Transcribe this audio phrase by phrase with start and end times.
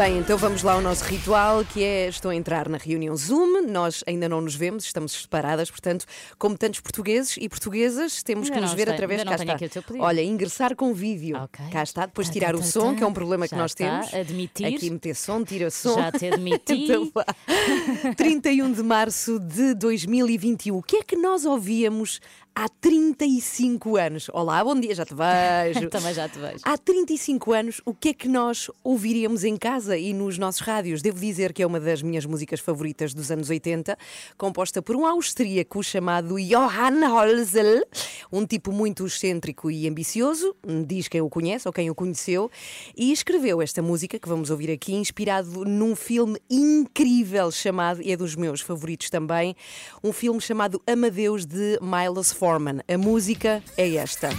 [0.00, 3.66] Bem, então vamos lá ao nosso ritual, que é estou a entrar na reunião Zoom.
[3.68, 6.06] Nós ainda não nos vemos, estamos separadas, portanto,
[6.38, 9.82] como tantos portugueses e portuguesas, temos Ainda que nos não ver através não cá está.
[9.98, 11.36] Olha, ingressar com vídeo.
[11.36, 11.66] Ok.
[11.70, 13.74] Cá está, depois Tá, tirar tá, o tá, som, que é um problema que nós
[13.74, 14.14] temos.
[14.14, 14.74] admitir.
[14.74, 15.94] Aqui meter som, tira som.
[15.94, 16.84] Já te admiti.
[16.84, 17.26] Então vá.
[18.16, 20.78] 31 de março de 2021.
[20.78, 22.22] O que é que nós ouvíamos
[22.54, 24.28] há 35 anos?
[24.32, 25.88] Olá, bom dia, já te vejo.
[25.90, 26.58] Também já te vejo.
[26.62, 31.02] Há 35 anos, o que é que nós ouviríamos em casa e nos nossos rádios?
[31.02, 33.96] Devo dizer que é uma das minhas músicas favoritas dos anos 80,
[34.36, 37.84] composta por um austríaco chamado Johann Holzel,
[38.32, 40.54] um tipo muito excêntrico e ambicioso,
[40.86, 42.50] diz quem o conhece ou quem o conheceu,
[42.96, 48.16] e escreveu esta música que vamos ouvir aqui, inspirado num filme incrível chamado, e é
[48.16, 49.54] dos meus favoritos também,
[50.02, 52.80] um filme chamado Amadeus de Milos Forman.
[52.88, 54.30] A música é esta.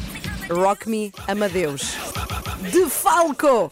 [0.50, 1.94] Rock Me Amadeus.
[2.72, 3.70] De Falco!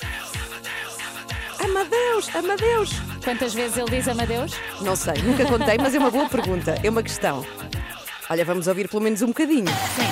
[1.60, 2.92] Amadeus, Amadeus!
[3.24, 4.54] Quantas vezes ele diz Amadeus?
[4.82, 7.44] Não sei, nunca contei, mas é uma boa pergunta, é uma questão.
[8.30, 9.66] Olha, vamos ouvir pelo menos um bocadinho.
[9.96, 10.12] Sim.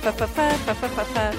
[0.00, 1.32] Fá, fá, fá.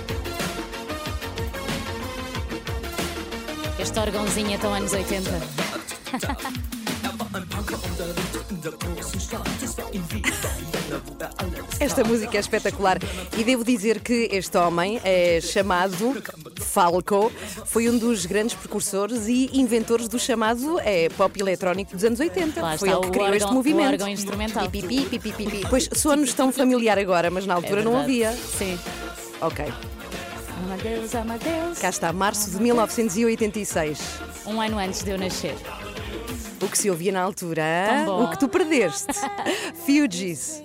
[3.80, 5.32] Este órgãozinho é tão anos 80.
[11.96, 12.98] Esta música é espetacular
[13.38, 16.14] e devo dizer que este homem é chamado
[16.60, 17.32] Falco,
[17.66, 22.62] foi um dos grandes precursores e inventores do chamado é, pop eletrónico dos anos 80.
[22.62, 23.92] Lá foi ele que o criou órgão- este o movimento.
[23.94, 24.70] órgão instrumental.
[24.70, 25.62] Pipi, pipi, pipi.
[25.70, 28.34] Pois soa-nos tão familiar agora, mas na altura É não havia.
[28.34, 28.78] Sim.
[29.40, 29.64] Ok,
[30.66, 31.80] Amadeus, Amadeus.
[31.80, 34.00] cá está, março de 1986.
[34.46, 35.56] Um ano antes de eu nascer.
[36.62, 37.64] O que se ouvia na altura,
[38.22, 39.14] o que tu perdeste.
[39.86, 40.62] Fugees.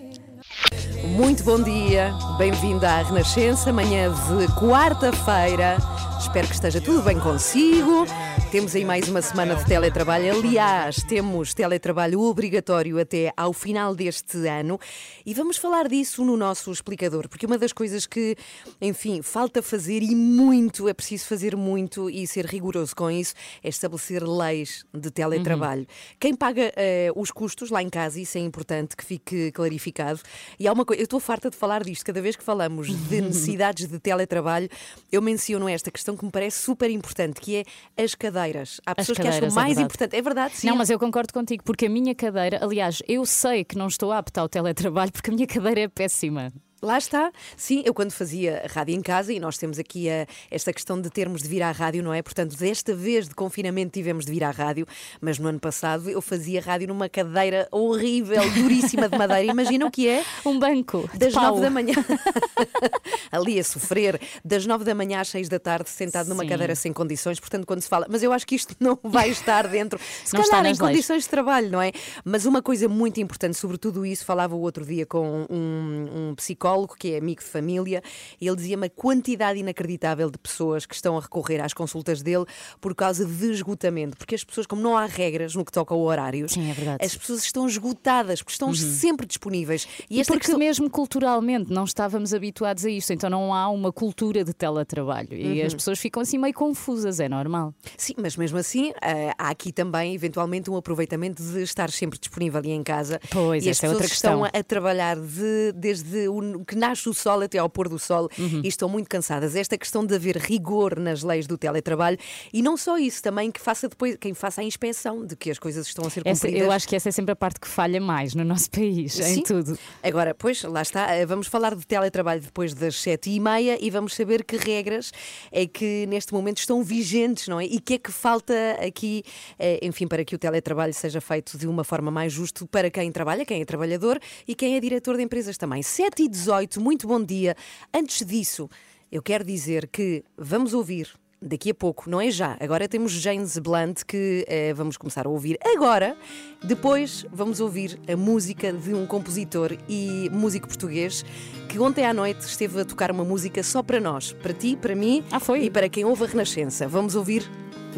[1.04, 5.78] Muito bom dia, bem-vindo à Renascença, manhã de quarta-feira.
[6.20, 8.04] Espero que esteja tudo bem consigo.
[8.52, 10.38] Temos aí mais uma semana de teletrabalho.
[10.38, 14.78] Aliás, temos teletrabalho obrigatório até ao final deste ano
[15.24, 18.36] e vamos falar disso no nosso explicador, porque uma das coisas que,
[18.82, 23.68] enfim, falta fazer e muito, é preciso fazer muito e ser rigoroso com isso, é
[23.68, 25.86] estabelecer leis de teletrabalho.
[26.18, 30.20] Quem paga eh, os custos lá em casa, isso é importante que fique clarificado.
[30.58, 33.20] E há uma coisa, eu estou farta de falar disto, cada vez que falamos de
[33.22, 34.68] necessidades de teletrabalho,
[35.10, 38.80] eu menciono esta questão que me parece super importante, que é as cadeiras.
[38.86, 39.84] Há pessoas que acham cadeiras, é mais verdade.
[39.84, 40.16] importante.
[40.16, 40.66] É verdade, sim.
[40.66, 44.12] Não, mas eu concordo contigo, porque a minha cadeira, aliás, eu sei que não estou
[44.12, 46.52] apta ao teletrabalho porque a minha cadeira é péssima.
[46.82, 47.30] Lá está.
[47.56, 51.10] Sim, eu quando fazia rádio em casa, e nós temos aqui a- esta questão de
[51.10, 52.22] termos de vir à rádio, não é?
[52.22, 54.86] Portanto, desta vez de confinamento tivemos de vir à rádio,
[55.20, 59.44] mas no ano passado eu fazia rádio numa cadeira horrível, duríssima de madeira.
[59.52, 60.24] Imagina o que é?
[60.46, 61.08] Um banco.
[61.14, 61.94] Das nove da manhã.
[63.30, 66.48] Ali a sofrer, das nove da manhã às seis da tarde, sentado numa Sim.
[66.48, 67.38] cadeira sem condições.
[67.38, 70.40] Portanto, quando se fala, mas eu acho que isto não vai estar dentro, se Não
[70.40, 70.78] está calhar em leis.
[70.78, 71.92] condições de trabalho, não é?
[72.24, 76.69] Mas uma coisa muito importante, sobretudo isso, falava o outro dia com um, um psicólogo
[76.98, 78.02] que é amigo de família,
[78.40, 82.44] e ele dizia-me a quantidade inacreditável de pessoas que estão a recorrer às consultas dele
[82.80, 84.16] por causa de esgotamento.
[84.16, 87.04] Porque as pessoas, como não há regras no que toca a horários, Sim, é verdade.
[87.04, 89.86] as pessoas estão esgotadas, porque estão sempre disponíveis.
[90.08, 93.92] E E porque questão- mesmo culturalmente não estávamos habituados a isto, então não há uma
[93.92, 95.54] cultura de teletrabalho Uhum.
[95.54, 97.74] e as pessoas ficam assim meio confusas, é normal.
[97.96, 102.58] Sim, mas mesmo assim eh, há aqui também eventualmente um aproveitamento de estar sempre disponível
[102.58, 103.20] ali em casa.
[103.30, 107.14] Pois, e as é pessoas outra estão a trabalhar de- desde o que nasce o
[107.14, 108.60] sol até ao pôr do sol Uhum.
[108.64, 109.54] e estão muito cansadas.
[109.56, 112.18] Esta questão de haver rigor nas leis do teletrabalho
[112.52, 115.58] e não só isso, também que faça depois quem faça a inspeção de que as
[115.58, 116.66] coisas estão a ser Essa- cumpridas.
[116.66, 119.34] eu acho que essa é sempre a parte que falha mais no nosso país, em
[119.36, 119.42] Sim.
[119.42, 119.78] tudo.
[120.02, 123.90] Agora, pois, lá está, eh, vamos falar de teletrabalho depois das sete e meia e
[123.90, 125.12] vamos saber que regras
[125.52, 127.64] é que neste momento estão vigentes, não é?
[127.64, 128.54] E que é que falta
[128.86, 129.22] aqui,
[129.58, 133.10] eh, enfim, para que o teletrabalho seja feito de uma forma mais justa para quem
[133.12, 135.82] trabalha, quem é trabalhador e quem é diretor de empresas também.
[135.82, 136.49] 7 e 18,
[136.80, 137.56] muito bom dia.
[137.94, 138.68] Antes disso,
[139.10, 141.08] eu quero dizer que vamos ouvir
[141.42, 142.54] Daqui a pouco, não é já.
[142.60, 146.14] Agora temos James Blunt que eh, vamos começar a ouvir agora.
[146.62, 151.24] Depois vamos ouvir a música de um compositor e músico português
[151.66, 154.94] que ontem à noite esteve a tocar uma música só para nós, para ti, para
[154.94, 156.86] mim Ah, e para quem ouve a Renascença.
[156.86, 157.50] Vamos ouvir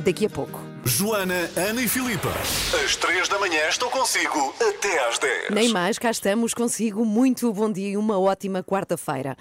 [0.05, 0.72] daqui a pouco.
[0.85, 2.31] Joana, Ana e Filipa.
[2.85, 5.51] Às três da manhã estou consigo até às 10.
[5.51, 7.05] Nem mais, cá estamos consigo.
[7.05, 9.37] Muito bom dia e uma ótima quarta-feira.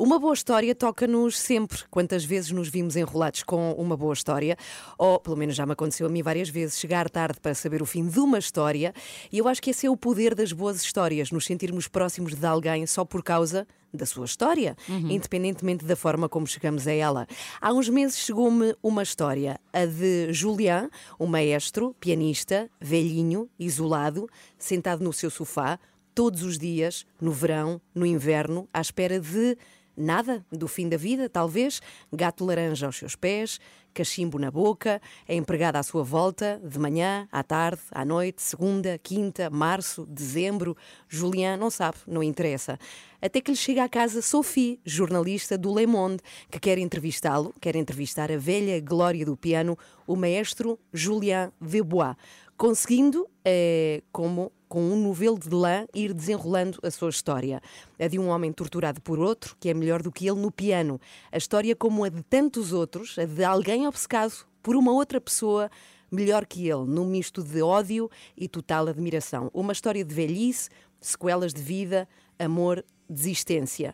[0.00, 1.80] Uma boa história toca-nos sempre.
[1.90, 4.56] Quantas vezes nos vimos enrolados com uma boa história,
[4.96, 7.84] ou pelo menos já me aconteceu a mim várias vezes, chegar tarde para saber o
[7.84, 8.94] fim de uma história,
[9.30, 12.46] e eu acho que esse é o poder das boas histórias, nos sentirmos próximos de
[12.46, 17.26] alguém só por causa da sua história, independentemente da forma como chegamos a ela.
[17.60, 20.88] Há uns meses chegou-me uma história, a de Julian,
[21.20, 25.78] um maestro, pianista, velhinho, isolado, sentado no seu sofá,
[26.14, 29.58] todos os dias, no verão, no inverno, à espera de
[30.00, 31.80] nada do fim da vida, talvez,
[32.12, 33.60] gato laranja aos seus pés,
[33.92, 38.98] cachimbo na boca, a empregada à sua volta, de manhã, à tarde, à noite, segunda,
[38.98, 40.76] quinta, março, dezembro.
[41.08, 42.78] Julian não sabe, não interessa.
[43.20, 47.76] Até que lhe chega à casa Sophie, jornalista do Le Monde, que quer entrevistá-lo, quer
[47.76, 49.76] entrevistar a velha glória do piano,
[50.06, 52.16] o maestro Julien Vebois,
[52.56, 57.60] conseguindo, eh, como com um novelo de lã, ir desenrolando a sua história.
[57.98, 61.00] A de um homem torturado por outro, que é melhor do que ele no piano.
[61.32, 64.32] A história como a de tantos outros, a de alguém obcecado
[64.62, 65.68] por uma outra pessoa
[66.08, 69.50] melhor que ele, num misto de ódio e total admiração.
[69.52, 70.70] Uma história de velhice,
[71.00, 72.08] sequelas de vida,
[72.38, 73.92] amor, desistência.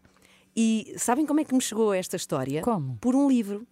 [0.54, 2.60] E sabem como é que me chegou esta história?
[2.60, 2.98] Como?
[3.00, 3.66] Por um livro.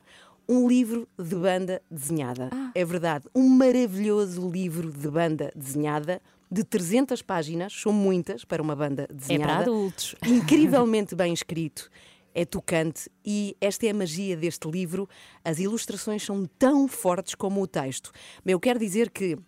[0.49, 2.49] Um livro de banda desenhada.
[2.75, 3.27] É verdade.
[3.35, 9.13] Um maravilhoso livro de banda desenhada de 300 páginas, são muitas para uma banda É
[9.13, 9.53] desenhada.
[9.53, 10.15] para adultos.
[10.27, 11.91] Incrivelmente bem escrito.
[12.37, 15.09] É tocante e esta é a magia deste livro.
[15.45, 18.11] As ilustrações são tão fortes como o texto.
[18.45, 19.39] Eu quero dizer que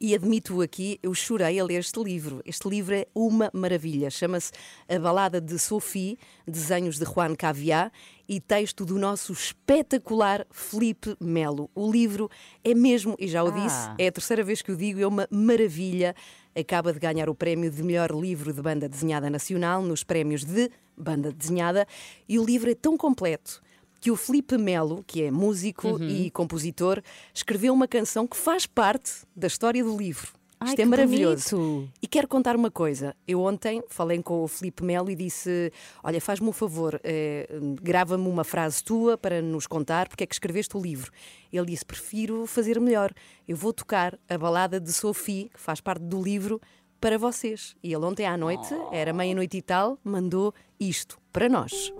[0.00, 2.40] e admito aqui, eu chorei a ler este livro.
[2.44, 4.10] Este livro é uma maravilha.
[4.10, 4.52] Chama-se
[4.88, 7.90] A Balada de Sophie, desenhos de Juan Caviá
[8.28, 11.70] e texto do nosso espetacular Felipe Melo.
[11.74, 12.30] O livro
[12.62, 13.96] é mesmo, e já o disse, Ah.
[13.98, 16.14] é a terceira vez que o digo, é uma maravilha.
[16.56, 20.70] Acaba de ganhar o prémio de melhor livro de banda desenhada nacional nos prémios de
[20.96, 21.86] banda desenhada
[22.28, 23.60] e o livro é tão completo
[24.04, 26.06] que o Felipe Melo, que é músico Uhum.
[26.06, 27.00] e compositor,
[27.32, 30.30] escreveu uma canção que faz parte da história do livro.
[30.60, 31.56] Ai, Isto é maravilhoso.
[31.56, 31.90] bonito.
[32.02, 33.16] E quero contar uma coisa.
[33.26, 35.72] Eu ontem falei com o Felipe Melo e disse:
[36.02, 37.48] Olha, faz-me um favor, eh,
[37.80, 41.10] grava-me uma frase tua para nos contar porque é que escreveste o livro.
[41.50, 43.10] Ele disse: Prefiro fazer melhor.
[43.48, 46.60] Eu vou tocar a balada de Sophie, que faz parte do livro,
[47.00, 47.74] para vocês.
[47.82, 51.90] E ele ontem à noite, era meia-noite e tal, mandou isto para nós.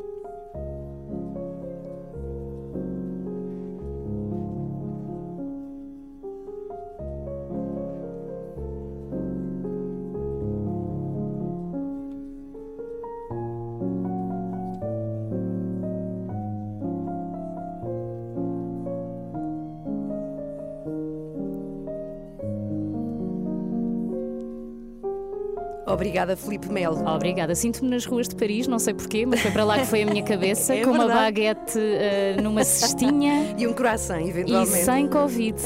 [26.15, 27.05] Obrigada, Felipe Melo.
[27.09, 27.57] Obrigada.
[27.57, 30.07] Sinto-me nas ruas de Paris, não sei porquê, mas foi para lá que foi a
[30.07, 31.21] minha cabeça, É com uma verdade.
[31.25, 34.85] baguete eh, numa cestinha E um croissant, e eventualmente.
[34.85, 35.57] sem Covid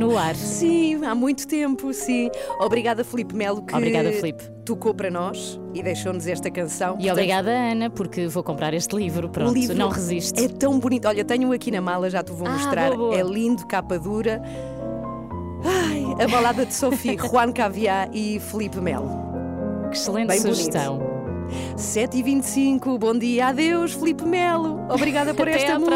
[0.00, 0.34] no ar.
[0.62, 2.28] Sim, há muito tempo, sim.
[2.58, 4.42] Obrigada, Felipe Melo, que Obrigada, Filipe.
[4.64, 6.94] tocou para nós e deixou-nos esta canção.
[6.94, 9.28] E Portanto, obrigada, Ana, porque vou comprar este livro.
[9.28, 10.36] Pronto, livro não resisto.
[10.42, 11.06] É tão bonito.
[11.06, 12.88] Olha, tenho aqui na mala, já te vou Ah, mostrar.
[12.96, 13.14] boa, boa.
[13.16, 14.42] É lindo, capa dura.
[15.64, 19.30] Ai, a balada de Sophie, Juan Caviá e Felipe Melo.
[19.92, 20.56] Que excelente bem bonito.
[20.56, 21.00] sugestão.
[21.76, 24.80] 7h25, bom dia, adeus, Felipe Melo.
[24.88, 25.92] Obrigada por Até esta música.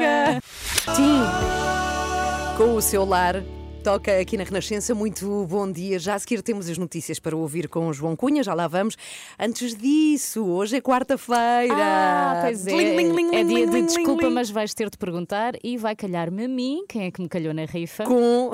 [0.00, 0.94] próxima.
[0.94, 3.42] Tim, com o seu lar.
[3.82, 5.98] Toca aqui na Renascença, muito bom dia.
[5.98, 8.94] Já a seguir temos as notícias para ouvir com o João Cunha, já lá vamos.
[9.38, 11.74] Antes disso, hoje é quarta-feira.
[11.74, 12.72] Ah, pois é.
[12.72, 16.44] Ling, ling, ling, é dia de desculpa, mas vais ter de perguntar e vai calhar-me
[16.44, 18.04] a mim, quem é que me calhou na rifa?
[18.04, 18.50] Com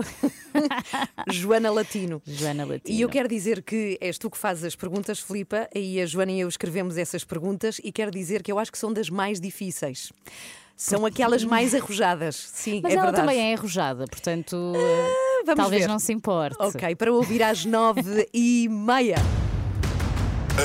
[1.28, 2.23] Joana Latino.
[2.25, 2.97] Joana Latino.
[2.97, 6.30] E eu quero dizer que és tu que fazes as perguntas, Filipa, e a Joana
[6.30, 9.40] e eu escrevemos essas perguntas, e quero dizer que eu acho que são das mais
[9.40, 10.12] difíceis.
[10.76, 12.37] São aquelas mais arrojadas.
[12.52, 13.26] Sim, Mas é ela verdade.
[13.26, 14.73] também é arrojada, portanto,
[15.45, 15.88] vamos talvez ver.
[15.88, 16.56] não se importe.
[16.61, 19.16] Ok, para ouvir às nove e meia.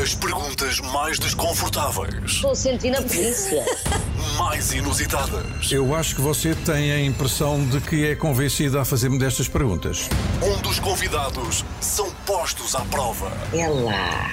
[0.01, 3.63] As perguntas mais desconfortáveis, Estou sentindo a polícia.
[4.38, 5.70] mais inusitadas.
[5.72, 10.08] Eu acho que você tem a impressão de que é convencida a fazer-me destas perguntas.
[10.41, 13.32] Onde os convidados são postos à prova.
[13.53, 14.30] É lá.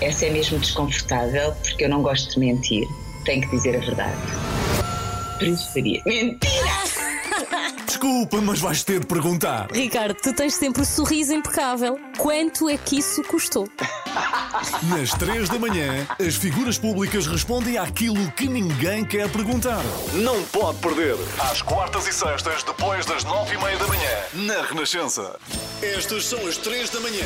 [0.00, 2.86] Essa é mesmo desconfortável porque eu não gosto de mentir.
[3.26, 4.16] Tenho que dizer a verdade.
[5.42, 6.02] Preferia.
[6.06, 7.12] Mentira!
[7.86, 9.68] Desculpa, mas vais ter de perguntar.
[9.72, 11.98] Ricardo, tu tens sempre o sorriso impecável.
[12.16, 13.68] Quanto é que isso custou?
[14.84, 19.82] Nas 3 da manhã, as figuras públicas respondem àquilo que ninguém quer perguntar.
[20.14, 21.16] Não pode perder.
[21.50, 25.38] Às quartas e sextas, depois das 9 e meia da manhã, na Renascença.
[25.82, 27.24] Estas são as 3 da manhã.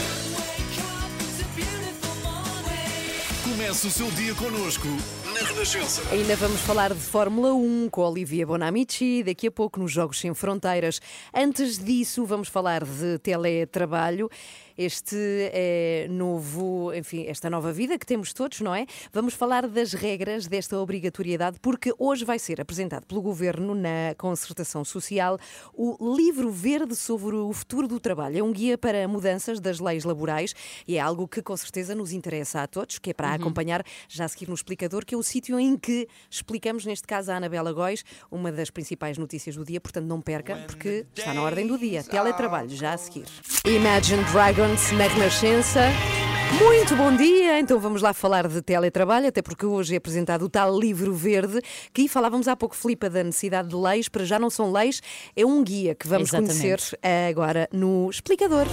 [3.42, 4.88] Comece o seu dia connosco
[5.37, 6.02] na Renascença.
[6.11, 10.33] Ainda vamos falar de Fórmula 1 com Olivia Bonamici, daqui a pouco nos Jogos Sem
[10.33, 11.00] Fronteiras.
[11.35, 14.31] Antes disso, vamos falar de teletrabalho.
[14.76, 15.16] Este
[15.52, 18.87] é novo, enfim, esta nova vida que temos todos, não é?
[19.12, 24.85] Vamos falar das regras desta obrigatoriedade, porque hoje vai ser apresentado pelo Governo na Concertação
[24.85, 25.38] Social
[25.73, 28.38] o Livro Verde sobre o Futuro do Trabalho.
[28.38, 30.54] É um guia para mudanças das leis laborais
[30.87, 34.25] e é algo que com certeza nos interessa a todos, que é para acompanhar já
[34.25, 37.73] a seguir no explicador, que é o sítio em que explicamos, neste caso, a Anabela
[37.73, 41.78] Góis, uma das principais notícias do dia, portanto não perca, porque está na ordem do
[41.78, 42.02] dia.
[42.04, 43.26] Teletrabalho, já a seguir.
[43.64, 44.23] Imagine
[44.66, 45.80] Dragons na Renascença.
[46.58, 47.61] Muito bom dia!
[47.61, 51.61] Então vamos lá falar de teletrabalho, até porque hoje é apresentado o tal livro verde,
[51.92, 55.00] que falávamos há pouco, Filipa, da necessidade de leis, para já não são leis,
[55.37, 56.61] é um guia que vamos Exatamente.
[56.61, 56.99] conhecer
[57.30, 58.66] agora no explicador.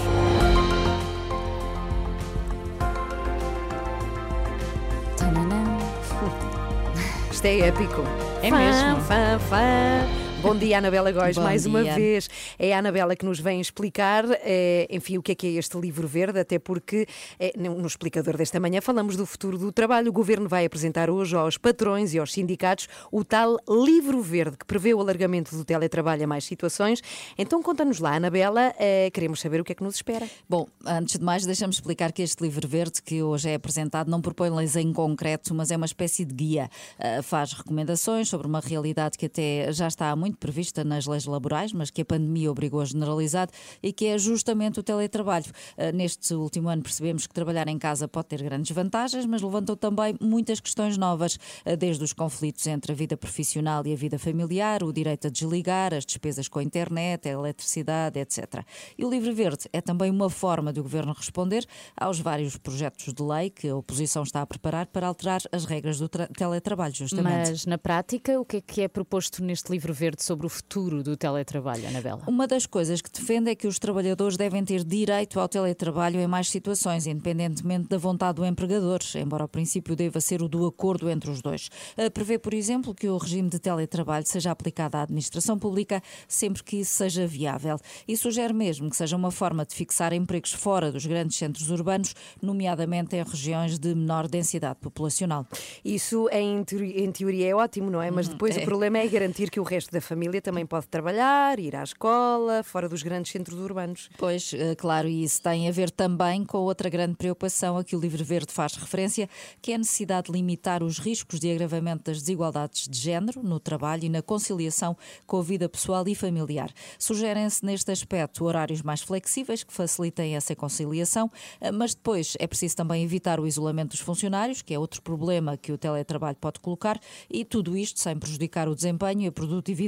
[7.31, 8.03] Isto é épico.
[8.41, 9.01] É Fã, mesmo.
[9.01, 10.22] Fã, fã.
[10.43, 11.95] Bom dia, Anabela Góis, Bom mais uma dia.
[11.95, 12.29] vez.
[12.59, 15.79] É a Anabela que nos vem explicar, eh, enfim, o que é que é este
[15.79, 17.07] livro verde, até porque
[17.39, 20.09] eh, no explicador desta manhã falamos do futuro do trabalho.
[20.09, 24.65] O Governo vai apresentar hoje aos patrões e aos sindicatos o tal livro verde que
[24.65, 27.01] prevê o alargamento do teletrabalho a mais situações.
[27.37, 30.27] Então conta-nos lá, Anabela, eh, queremos saber o que é que nos espera.
[30.49, 34.19] Bom, antes de mais, deixamos explicar que este livro verde que hoje é apresentado não
[34.19, 36.69] propõe leis em concreto, mas é uma espécie de guia.
[36.99, 41.25] Ah, faz recomendações sobre uma realidade que até já está há muito prevista nas leis
[41.25, 43.49] laborais, mas que a pandemia obrigou a generalizar
[43.81, 45.51] e que é justamente o teletrabalho.
[45.77, 49.75] Ah, neste último ano percebemos que trabalhar em casa pode ter grandes vantagens, mas levantou
[49.75, 54.17] também muitas questões novas, ah, desde os conflitos entre a vida profissional e a vida
[54.19, 58.63] familiar, o direito a desligar, as despesas com a internet, a eletricidade, etc.
[58.97, 63.21] E o livro verde é também uma forma do governo responder aos vários projetos de
[63.23, 67.49] lei que a oposição está a preparar para alterar as regras do tra- teletrabalho, justamente.
[67.51, 71.03] Mas na prática, o que é que é proposto neste livro verde sobre o futuro
[71.03, 72.23] do teletrabalho, Anabela?
[72.27, 76.27] Uma das coisas que defende é que os trabalhadores devem ter direito ao teletrabalho em
[76.27, 81.09] mais situações, independentemente da vontade do empregador, embora o princípio deva ser o do acordo
[81.09, 81.69] entre os dois.
[81.97, 86.63] Uh, Prevê, por exemplo, que o regime de teletrabalho seja aplicado à administração pública sempre
[86.63, 87.77] que isso seja viável.
[88.07, 92.15] E sugere mesmo que seja uma forma de fixar empregos fora dos grandes centros urbanos,
[92.41, 95.45] nomeadamente em regiões de menor densidade populacional.
[95.83, 98.09] Isso em teoria, em teoria é ótimo, não é?
[98.09, 101.75] Mas depois o problema é garantir que o resto da família também pode trabalhar, ir
[101.75, 104.09] à escola, fora dos grandes centros urbanos.
[104.17, 107.95] Pois, eh, claro, e isso tem a ver também com outra grande preocupação a que
[107.95, 109.29] o Livro Verde faz referência,
[109.61, 113.59] que é a necessidade de limitar os riscos de agravamento das desigualdades de género no
[113.59, 114.95] trabalho e na conciliação
[115.25, 116.71] com a vida pessoal e familiar.
[116.99, 122.75] Sugerem-se neste aspecto horários mais flexíveis que facilitem essa conciliação, eh, mas depois é preciso
[122.75, 126.99] também evitar o isolamento dos funcionários, que é outro problema que o teletrabalho pode colocar,
[127.29, 129.31] e tudo isto sem prejudicar o desempenho e a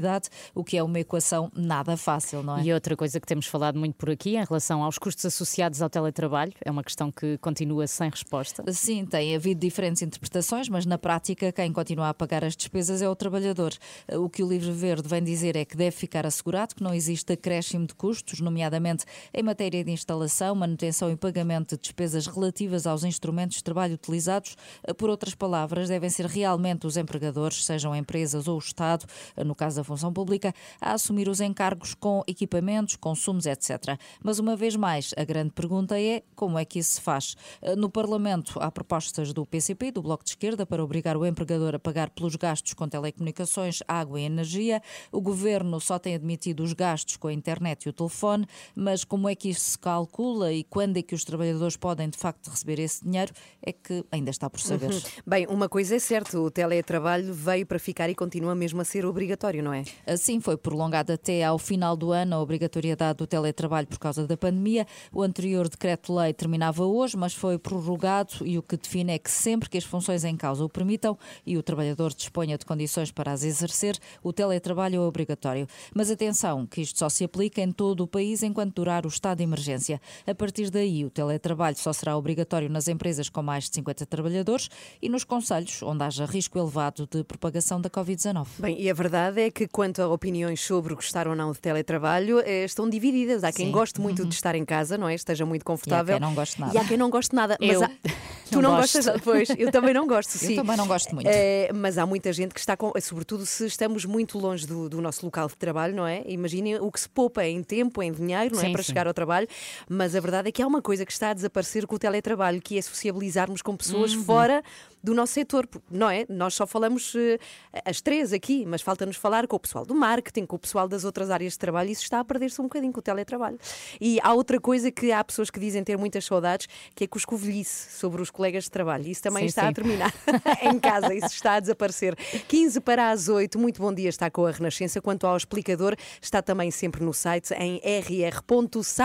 [0.06, 2.64] produtividade, o que é uma equação nada fácil, não é?
[2.64, 5.90] E outra coisa que temos falado muito por aqui em relação aos custos associados ao
[5.90, 8.64] teletrabalho, é uma questão que continua sem resposta.
[8.72, 13.10] Sim, tem havido diferentes interpretações, mas na prática quem continua a pagar as despesas é
[13.10, 13.74] o trabalhador.
[14.14, 17.34] O que o Livro Verde vem dizer é que deve ficar assegurado que não existe
[17.34, 23.04] acréscimo de custos, nomeadamente em matéria de instalação, manutenção e pagamento de despesas relativas aos
[23.04, 24.56] instrumentos de trabalho utilizados.
[24.98, 29.06] Por outras palavras, devem ser realmente os empregadores, sejam empresas ou o Estado,
[29.38, 33.98] no caso da função pública, a assumir os encargos com equipamentos, consumos, etc.
[34.22, 37.36] Mas uma vez mais, a grande pergunta é como é que isso se faz?
[37.78, 41.80] No Parlamento há propostas do PCP, do Bloco de Esquerda, para obrigar o empregador a
[41.80, 44.82] pagar pelos gastos com telecomunicações, água e energia.
[45.12, 49.30] O governo só tem admitido os gastos com a internet e o telefone, mas como
[49.30, 52.80] é que isso se calcula e quando é que os trabalhadores podem de facto receber
[52.80, 54.92] esse dinheiro é que ainda está por saber.
[55.26, 59.06] Bem, uma coisa é certa, o teletrabalho veio para ficar e continua mesmo a ser
[59.06, 59.85] obrigatório, não é?
[60.06, 64.38] Assim, foi prolongado até ao final do ano a obrigatoriedade do teletrabalho por causa da
[64.38, 64.86] pandemia.
[65.12, 69.70] O anterior decreto-lei terminava hoje, mas foi prorrogado e o que define é que sempre
[69.70, 73.44] que as funções em causa o permitam e o trabalhador disponha de condições para as
[73.44, 75.68] exercer, o teletrabalho é obrigatório.
[75.94, 79.38] Mas atenção, que isto só se aplica em todo o país enquanto durar o estado
[79.38, 80.02] de emergência.
[80.26, 84.70] A partir daí, o teletrabalho só será obrigatório nas empresas com mais de 50 trabalhadores
[85.02, 88.48] e nos conselhos onde haja risco elevado de propagação da Covid-19.
[88.60, 92.40] Bem, e a verdade é que quanto a opiniões sobre gostar ou não de teletrabalho,
[92.40, 93.44] eh, estão divididas.
[93.44, 93.72] Há quem Sim.
[93.74, 95.14] goste muito de estar em casa, não é?
[95.16, 96.16] Esteja muito confortável.
[96.16, 96.74] quem não goste nada.
[96.74, 97.58] E há quem não goste nada.
[97.60, 97.92] Eu há-
[98.50, 99.06] Tu não gostas?
[99.24, 100.52] Pois, eu também não gosto, sim.
[100.52, 101.28] Eu também não gosto muito.
[101.28, 105.02] Eh, mas há muita gente que está com, sobretudo se estamos muito longe do, do
[105.02, 106.24] nosso local de trabalho, não é?
[106.26, 108.68] Imaginem o que se poupa em tempo, em dinheiro, não é?
[108.68, 108.88] Sim, Para sim.
[108.88, 109.48] chegar ao trabalho.
[109.90, 112.62] Mas a verdade é que há uma coisa que está a desaparecer com o teletrabalho,
[112.62, 114.24] que é sociabilizarmos com pessoas Uhum.
[114.24, 114.64] fora
[115.06, 116.26] do nosso setor, não é?
[116.28, 117.38] Nós só falamos eh,
[117.86, 121.06] as três aqui, mas falta-nos falar com o pessoal do marketing, com o pessoal das
[121.06, 123.60] outras áreas de trabalho, e isso está a perder-se um bocadinho com o teletrabalho.
[124.02, 127.92] E há outra coisa que há pessoas que dizem ter muitas saudades, que é cuscovelhice
[128.00, 129.08] sobre os colegas de trabalho.
[129.08, 129.68] Isso também Sim, está sim.
[129.68, 130.12] a terminar
[130.64, 132.16] em casa, isso está a desaparecer.
[132.48, 135.00] 15 para as 8, muito bom dia, está com a Renascença.
[135.00, 138.96] Quanto ao explicador, está também sempre no site em rr.sapo.pt.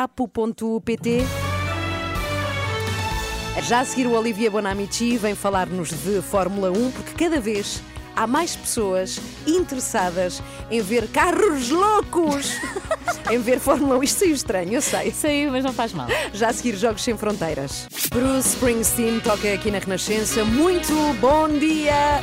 [3.59, 7.83] Já a seguir, o Olivier Bonamici vem falar-nos de Fórmula 1, porque cada vez
[8.17, 12.53] há mais pessoas interessadas em ver carros loucos,
[13.31, 14.03] em ver Fórmula 1.
[14.03, 15.11] Isto saiu estranho, eu sei.
[15.13, 16.09] Saiu, mas não faz mal.
[16.33, 17.87] Já a seguir, Jogos Sem Fronteiras.
[18.11, 20.45] Bruce Springsteen toca aqui na Renascença.
[20.45, 22.23] Muito bom dia!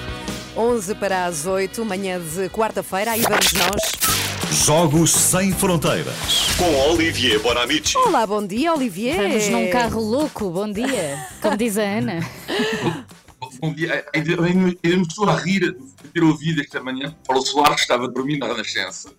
[0.55, 3.11] 11 para as 8, manhã de quarta-feira.
[3.11, 4.36] Aí vamos nós.
[4.51, 6.15] Jogos Sem Fronteiras.
[6.57, 7.97] Com Olivier Bonamici.
[7.97, 9.15] Olá, bom dia, Olivier.
[9.17, 11.27] Vamos num carro louco, bom dia.
[11.41, 12.19] Como diz a Ana.
[13.61, 14.05] Bom dia.
[14.15, 18.07] Ainda, me estou a rir de ter ouvido esta manhã Paulo Soares que estava a
[18.07, 19.11] dormir na Renascença.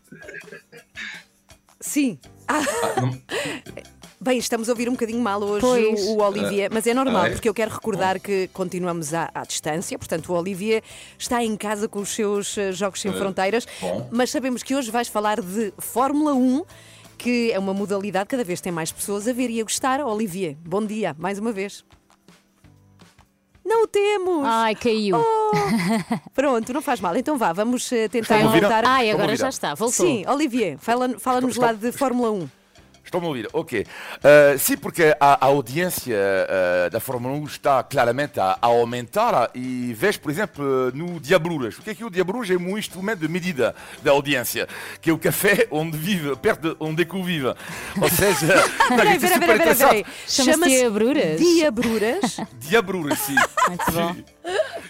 [1.80, 2.18] Sim.
[2.46, 2.62] Ah,
[2.96, 3.20] Ah, não-
[4.20, 6.00] Bem, estamos a ouvir um bocadinho mal hoje Pois.
[6.08, 7.30] o, o Olivier, mas é normal, Ah, é?
[7.30, 10.82] porque eu quero recordar que continuamos à, à distância, portanto, o Olivier
[11.16, 14.08] está em casa com os seus eh, Jogos Sem Fronteiras, bom.
[14.10, 16.64] mas sabemos que hoje vais falar de Fórmula 1,
[17.16, 20.00] que é uma modalidade que cada vez tem mais pessoas a ver e a gostar.
[20.04, 21.84] Olivier, bom dia, mais uma vez.
[23.64, 24.42] Não o temos!
[24.44, 25.16] Ai, caiu.
[25.16, 25.52] Oh,
[26.34, 27.14] pronto, não faz mal.
[27.16, 28.84] Então vá, vamos eh, tentar voltar.
[28.84, 30.04] Ai, agora já está, voltou.
[30.06, 32.48] Sim, Olivier, fala- fala-nos Estou- lá de Fórmula 1.
[33.08, 33.48] Estão-me a ouvir?
[33.54, 33.80] Ok.
[33.80, 39.50] Uh, sim, porque a, a audiência uh, da Fórmula 1 está claramente a, a aumentar
[39.54, 41.78] e vejo, por exemplo, no Diabruras.
[41.78, 42.50] O que é que o Diabruras?
[42.50, 44.68] É um instrumento de medida da audiência,
[45.00, 47.54] que é o café onde vive, perto de onde é que eu vivo.
[47.98, 48.56] Ou seja,
[48.90, 50.06] não, Peraí, é peraí, super peraí, peraí, peraí.
[50.26, 51.40] Chama-se Diabruras?
[51.40, 52.36] Diabruras.
[52.60, 53.36] Diabruras, sim.
[53.68, 54.16] Muito bom.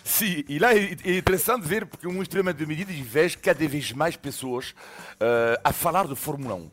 [0.02, 3.38] Sim, e lá é, é interessante ver, porque é um instrumento de medida e vejo
[3.38, 4.74] cada vez mais pessoas
[5.20, 6.70] eh, a falar de Fórmula 1.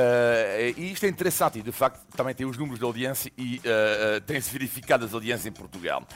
[0.00, 3.60] Eh, e isto é interessante, e de facto também tem os números de audiência e
[3.64, 6.06] eh, tem-se verificado as audiências em Portugal.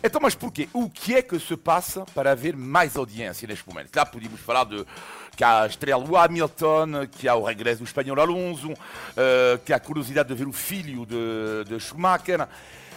[0.00, 0.68] Então, mas porquê?
[0.72, 3.90] O que é que se passa para haver mais audiência neste momento?
[3.96, 4.86] Lá podíamos falar de
[5.36, 8.72] que há a estrela do Hamilton, que há o regresso do espanhol Alonso,
[9.16, 12.46] eh, que há a curiosidade de ver o filho de, de Schumacher,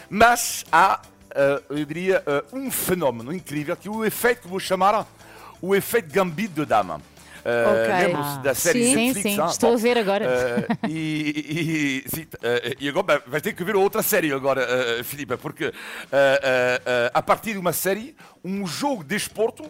[0.08, 1.02] mas há
[1.70, 5.06] eu diria, um fenómeno incrível que é o efeito que vou chamar
[5.62, 7.02] o efeito gambito de dama.
[7.46, 8.08] Eh, Ok.
[8.08, 8.90] Lembram-se da série Sim.
[8.94, 9.36] Sim, Netflix?
[9.36, 9.46] sim, ah?
[9.46, 10.26] estou Bom, a ver agora.
[10.26, 14.68] eh, e, e, sim, eh, e agora vai ter que ver outra série agora,
[15.04, 15.72] Filipe, porque
[17.14, 19.64] a partir de uma série, um jogo de esporto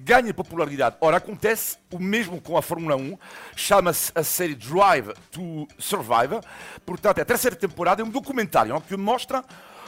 [0.00, 0.94] ganha popularidade.
[1.00, 3.18] Ora, acontece o mesmo com a Fórmula 1,
[3.56, 6.38] chama-se a série Drive to Survive,
[6.86, 9.42] portanto, a terceira temporada é um documentário que mostra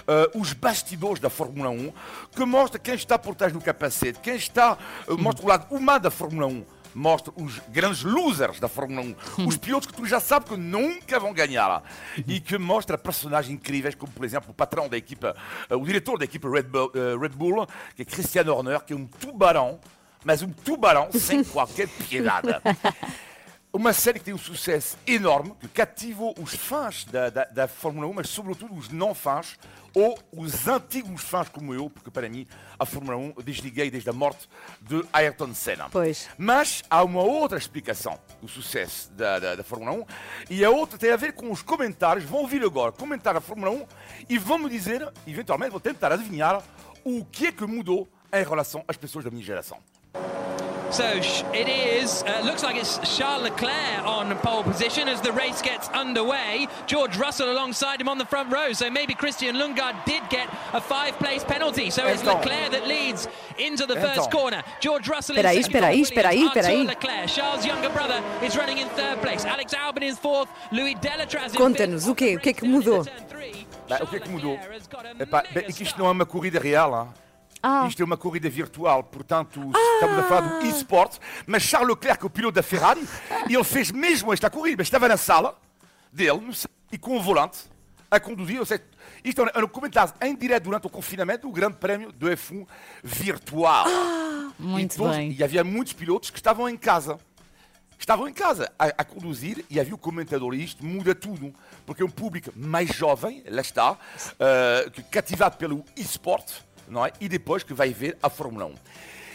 [0.09, 1.93] eh, os bastidores da Fórmula 1,
[2.35, 6.01] que mostra quem está por trás do capacete, quem está, eh, mostra o lado humano
[6.01, 10.21] da Fórmula 1, mostra os grandes losers da Fórmula 1, os pilotos que tu já
[10.21, 11.83] sabes que nunca vão ganhar,
[12.27, 15.37] e que mostra personagens incríveis, como por exemplo o patrão da equipa,
[15.69, 18.93] eh, o diretor da equipa Red Bull, eh, Red Bull, que é Christian Horner, que
[18.93, 19.79] é um tubarão,
[20.25, 22.49] mas um tubarão sem qualquer piedade.
[23.73, 28.09] Uma série que tem um sucesso enorme, que cativou os fãs da, da, da Fórmula
[28.09, 29.57] 1, mas sobretudo os não fãs,
[29.95, 34.11] ou os antigos fãs como eu, porque para mim a Fórmula 1 eu desliguei desde
[34.11, 34.49] a morte
[34.81, 35.89] de Ayrton Senna.
[35.89, 36.29] Pois.
[36.37, 40.05] Mas há uma outra explicação do sucesso da, da, da Fórmula 1
[40.51, 42.25] e a outra tem a ver com os comentários.
[42.25, 43.87] Vão ouvir agora comentar a Fórmula 1
[44.29, 46.61] e vão me dizer, eventualmente, vou tentar adivinhar
[47.05, 49.79] o que é que mudou em relação às pessoas da minha geração.
[50.91, 51.05] So
[51.55, 52.23] it is.
[52.25, 56.67] Uh, looks like it's Charles Leclerc on pole position as the race gets underway.
[56.87, 58.73] George Russell alongside him on the front row.
[58.73, 61.91] So maybe Christian Lundgaard did get a five-place penalty.
[61.91, 62.35] So it's Então.
[62.39, 64.63] Leclerc that leads into the first corner.
[64.81, 65.77] George Russell Espera aí, in second.
[65.77, 66.87] espera aí, for espera aí, espera aí.
[66.87, 69.45] Leclerc, Charles' younger brother, is running in third place.
[69.47, 70.49] Alex Albon is fourth.
[70.73, 72.13] Louis Delatraz in Conta-nos, fifth.
[72.13, 72.37] o quê?
[72.37, 73.05] O que é que mudou?
[73.05, 74.59] Bem, o que é que mudou?
[75.21, 76.93] Epá, bem, é que isto não é uma corrida real.
[77.01, 77.30] hein?
[77.63, 77.87] Ah.
[77.87, 79.61] Isto é uma corrida virtual, portanto,
[79.95, 81.19] estamos a falar do e-sport.
[81.47, 83.07] Mas Charles Leclerc, o piloto da Ferrari,
[83.49, 84.83] ele fez mesmo esta corrida.
[84.83, 85.59] Estava na sala
[86.13, 86.51] dele
[86.91, 87.59] e com o volante
[88.11, 88.59] a conduzir.
[88.61, 88.83] Ou seja,
[89.23, 92.67] isto é um comentário em direto durante o confinamento do Grande Prémio do F1
[93.05, 93.85] virtual.
[94.59, 95.33] Muito e, todos- bem.
[95.39, 97.19] e havia muitos pilotos que estavam em casa.
[97.99, 102.03] estavam em casa a, a conduzir e havia o comentador e isto muda tudo, porque
[102.03, 103.97] é um público mais jovem, lá está, uh,
[105.11, 106.51] cativado pelo e-sport,
[106.91, 107.13] não é?
[107.21, 108.75] E depois que vai ver a Fórmula 1.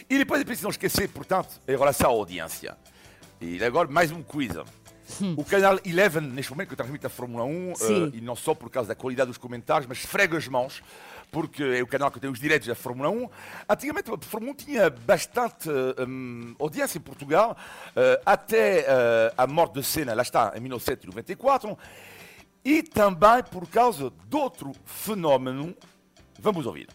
[0.08, 2.76] E depois é preciso não esquecer, portanto, em relação à audiência.
[3.40, 4.54] E agora mais um quiz.
[5.36, 7.76] O canal Eleven, neste momento, que transmite a Fórmula 1, uh,
[8.12, 10.82] e não só por causa da qualidade dos comentários, mas esfrega as mãos,
[11.30, 13.28] porque é o canal que tem os direitos da Fórmula 1.
[13.68, 17.56] Antigamente, a Fórmula 1 tinha bastante um, audiência em Portugal,
[17.90, 21.78] uh, até uh, a morte de Senna, lá está, em 1994,
[22.64, 25.74] e também por causa de outro fenómeno.
[26.40, 26.88] Vamos ouvir.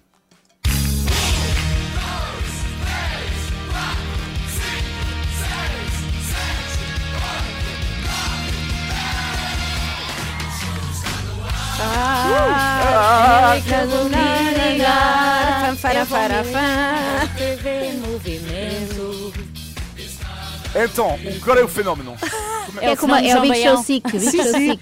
[20.73, 22.15] Então, qual é o fenômeno?
[22.81, 24.11] É, como é o Big Show Sick.
[24.11, 24.79] Big Show Sick.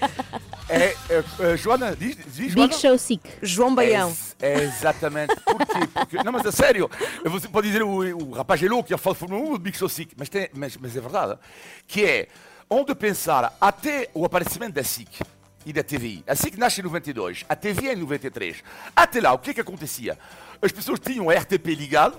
[0.69, 2.67] É, é, é, Joana, diz, diz Joana?
[2.67, 3.27] Big Show Sick.
[3.41, 4.15] João Baião.
[4.39, 5.35] É, é exatamente.
[5.37, 5.87] Porquê?
[5.91, 6.89] Porque, não, mas a sério,
[7.25, 9.89] você pode dizer o, o rapaz é louco que fala Fórmula 1, o Big Show
[9.89, 11.39] Sick, mas, tem, mas, mas é verdade.
[11.87, 12.27] Que é,
[12.69, 15.21] onde pensar até o aparecimento da SIC
[15.69, 16.23] e da TVI.
[16.27, 18.57] A SIC nasce em 92, a TVI em 93.
[18.95, 20.17] Até lá, o que é que acontecia?
[20.61, 22.17] As pessoas tinham a RTP ligado,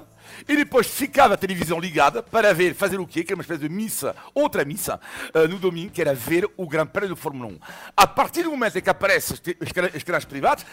[0.48, 3.24] e depois ficava a televisão ligada para ver, fazer o quê?
[3.24, 5.00] Que era uma espécie de missa, outra missa,
[5.34, 7.58] uh, no domingo, que era ver o Grande Prémio de Fórmula 1.
[7.96, 9.36] A partir do momento em que aparecem
[9.94, 10.64] os canais privados,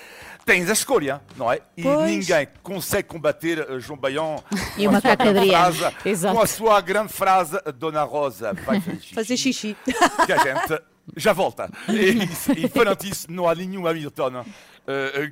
[0.46, 1.60] tens a escolha, não é?
[1.76, 2.06] E Pois.
[2.12, 4.44] ninguém consegue combater uh, João Baião
[4.78, 5.74] E com, o a sua macaco grande Adriano.
[5.76, 9.16] frase, com a sua grande frase, Dona Rosa, vai fazer xixi.
[9.16, 9.78] Fazer xixi.
[10.26, 10.84] que a gente
[11.16, 11.70] já volta.
[11.88, 14.46] E, e perante isso, não há nenhum Hamilton uh,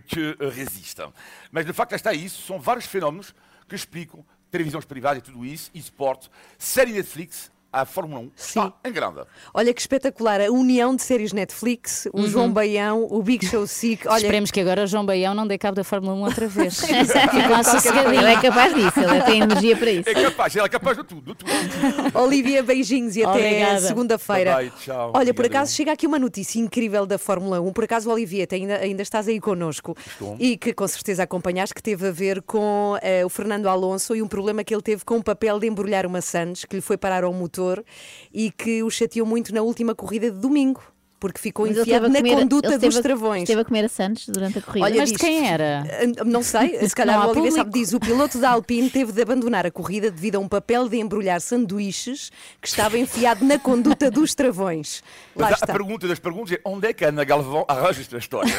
[0.07, 1.11] que resista.
[1.51, 2.41] Mas de facto, está isso.
[2.43, 3.33] São vários fenómenos
[3.67, 8.91] que explicam televisões privadas e tudo isso, e-sport, série Netflix, a Fórmula 1 está em
[8.91, 9.21] grande.
[9.53, 12.27] Olha que espetacular, a união de séries Netflix, o Uhum.
[12.27, 14.07] João Baião, o Big Show Sick.
[14.07, 16.81] Olha, Esperemos que agora o João Baião não dê cabo da Fórmula 1 outra vez.
[16.83, 20.09] Ele é capaz disso, ele tem energia para isso.
[20.09, 21.33] É capaz, ela é capaz de tudo.
[21.33, 21.51] De tudo.
[22.19, 24.71] Olivia, beijinhos e até segunda-feira.
[25.13, 27.73] Olha, por acaso chega aqui uma notícia incrível da Fórmula 1.
[27.73, 30.35] Por acaso, Olivia, ainda, ainda estás aí connosco Estou.
[30.39, 34.21] e que com certeza acompanhaste, que teve a ver com eh, o Fernando Alonso e
[34.21, 36.97] um problema que ele teve com o papel de embrulhar uma Sands, que lhe foi
[36.97, 37.64] parar ao motor
[38.33, 40.94] e que o chateou muito na última corrida de domingo.
[41.19, 43.43] Porque ficou Mas enfiado na comer- conduta dos a- travões.
[43.43, 44.85] Esteve a comer a Santos durante a corrida.
[44.85, 45.83] Olha, Mas de quem era?
[46.19, 47.55] Ah, Não sei, se calhar Não há o público.
[47.55, 47.93] sabe diz.
[47.93, 51.39] O piloto da Alpine teve de abandonar a corrida devido a um papel de embrulhar
[51.41, 55.01] sanduíches que estava enfiado na conduta dos travões.
[55.35, 55.71] Lá Mas está.
[55.71, 58.53] a pergunta das perguntas é onde é que a Ana Galvão arranja estas histórias?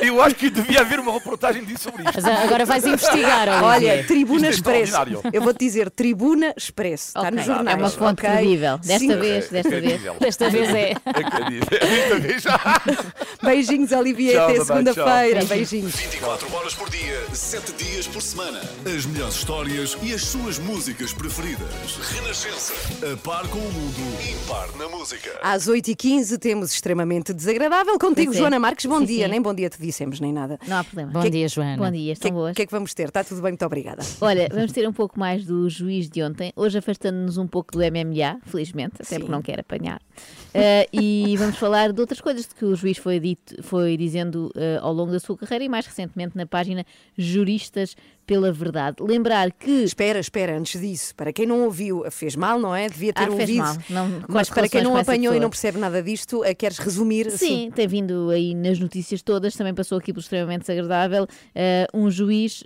[0.00, 2.14] Aí eu, acho que devia haver uma reportagem disso sobre isto.
[2.22, 3.66] Mas agora vais investigar, Olivia.
[3.92, 4.94] Olha, Tribuna é Expresso.
[5.32, 7.08] Eu vou-te dizer, Tribuna Expresso.
[7.08, 7.76] Está Ok, nos jornais.
[7.76, 8.30] É uma fonte ok?
[8.30, 8.78] credível.
[8.78, 9.16] Desta Sim.
[9.18, 9.84] vez, desta vez.
[9.84, 10.16] Incrível.
[10.20, 10.94] Desta vez é.
[12.40, 12.60] Já.
[13.42, 13.90] Beijinhos.
[13.90, 15.44] Tchau, Até segunda-feira.
[15.44, 15.94] Beijinhos.
[15.94, 18.60] 24 horas por dia, 7 dias por semana.
[18.86, 21.68] As melhores histórias e as suas músicas preferidas.
[22.12, 22.72] Renascença.
[23.12, 23.94] A par com o mundo.
[24.42, 25.38] Impar na música.
[25.42, 28.40] Às 8h15 temos extremamente desagradável contigo, Pois é.
[28.40, 28.86] Joana Marques.
[28.86, 29.24] Bom Sim, dia.
[29.26, 29.30] sim.
[29.30, 30.58] Nem bom dia te dissemos, nem nada.
[30.66, 31.12] Não há problema.
[31.12, 31.76] Bom Que- dia, Joana.
[31.76, 32.56] Bom dia, O que, estão é- boas.
[32.56, 33.08] que é que vamos ter?
[33.08, 34.02] Está tudo bem, muito obrigada.
[34.20, 37.80] Olha, vamos ter um pouco mais do juiz de ontem, hoje afastando-nos um pouco do
[37.82, 39.16] MMA, felizmente, até Sim.
[39.20, 40.00] porque não quer apanhar.
[40.56, 44.78] Eh, e vamos falar de outras coisas que o juiz foi, dito, foi dizendo eh,
[44.80, 46.84] ao longo da sua carreira e mais recentemente na página
[47.18, 48.96] Juristas pela Verdade.
[49.00, 49.70] Lembrar que.
[49.82, 52.88] Espera, espera, antes disso, para quem não ouviu, fez mal, não é?
[52.88, 53.56] Devia ter Ah, ouvido.
[53.58, 56.78] mal, não- mas as para quem não apanhou e não percebe nada disto, eh, queres
[56.78, 57.30] resumir?
[57.32, 61.26] Sim, tem vindo aí nas notícias todas, também passou aqui pelo extremamente desagradável.
[61.54, 62.62] eh, um juiz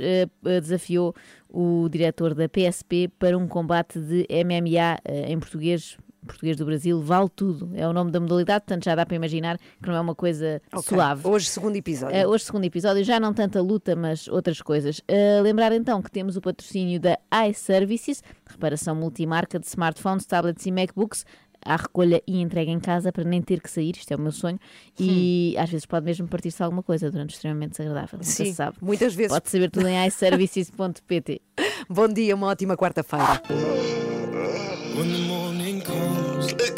[0.60, 1.14] desafiou
[1.48, 5.96] o diretor da PSP para um combate de MMA em português.
[6.28, 7.70] Português do Brasil, vale tudo.
[7.74, 10.62] É o nome da modalidade, portanto já dá para imaginar que não é uma coisa
[10.72, 10.82] Ok.
[10.96, 11.26] suave.
[11.26, 12.14] Hoje, segundo episódio.
[12.16, 15.00] Eh, hoje, segundo episódio, já não tanta luta, mas outras coisas.
[15.08, 20.70] Eh, lembrar então que temos o patrocínio da iServices, reparação multimarca de smartphones, tablets e
[20.70, 21.24] MacBooks.
[21.64, 24.30] À recolha e entrega em casa para nem ter que sair, isto é o meu
[24.30, 24.60] sonho.
[24.98, 28.18] E às vezes pode mesmo partir-se alguma coisa durante o extremamente desagradável.
[28.20, 28.76] Nunca Sim, se sabe.
[28.80, 29.32] muitas vezes.
[29.32, 31.42] Pode saber tudo em iServices.pt.
[31.90, 33.42] Bom dia, uma ótima quarta-feira.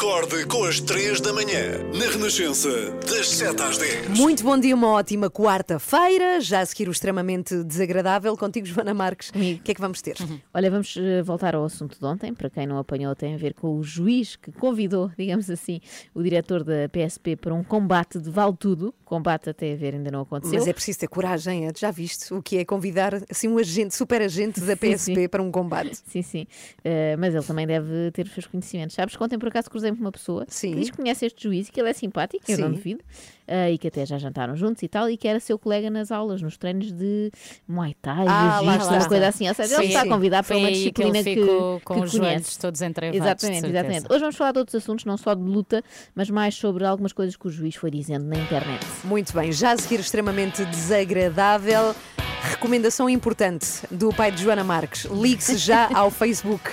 [0.01, 1.77] Acorde com as 3 da manhã.
[1.93, 2.69] Na Renascença,
[3.07, 4.17] das 7 às 10.
[4.17, 6.41] Muito bom dia, uma ótima quarta-feira.
[6.41, 8.35] Já a seguir o extremamente desagradável.
[8.35, 9.29] Contigo, Joana Marques.
[9.29, 10.15] O que é que vamos ter?
[10.51, 12.33] Olha, vamos eh, voltar ao assunto de ontem.
[12.33, 15.79] Para quem não apanhou, tem a ver com o juiz que convidou, digamos assim,
[16.15, 18.95] o diretor da PSP para um combate de vale tudo.
[19.05, 20.57] Combate até a ver ainda não aconteceu.
[20.57, 21.71] Mas é preciso ter coragem, é?
[21.77, 25.27] já viste o que é convidar assim um agente, super agente da Sim, PSP sim.
[25.27, 25.99] para um combate.
[26.07, 26.47] Sim, sim.
[26.83, 28.95] Eh, mas ele também deve ter os seus conhecimentos.
[28.95, 31.67] Sabes que ontem por acaso cruzei-me com uma pessoa que diz que conhece este juiz
[31.67, 32.73] e que ele é simpático, eu não Sim.
[32.75, 33.03] duvido,
[33.47, 36.11] eh, e que até já jantaram juntos e tal, e que era seu colega nas
[36.11, 37.31] aulas, nos treinos de
[37.67, 39.47] Muay Thai, Ah, lá jiu-jitsu, uma coisa assim.
[39.49, 40.09] Ou seja, ele Sim, está a sim.
[40.09, 42.59] convidar para Foi uma que disciplina ele que, ficou com que os conhece.
[42.59, 44.05] todos entrevados, Exatamente, exatamente.
[44.09, 45.83] Hoje vamos falar de outros assuntos, não só de luta,
[46.15, 48.85] mas mais sobre algumas coisas que o juiz foi dizendo na internet.
[49.03, 51.95] Muito bem, já a seguir extremamente desagradável.
[52.43, 55.05] Recomendação importante do pai de Joana Marques.
[55.05, 56.71] Ligue-se já ao Facebook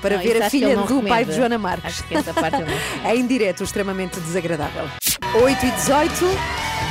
[0.00, 1.84] para Não, ver a filha do pai de Joana Marques.
[1.86, 3.14] Acho que essa parte ele não recomenda.
[3.14, 4.84] em direto, extremamente desagradável.
[5.42, 6.12] 8 e 18,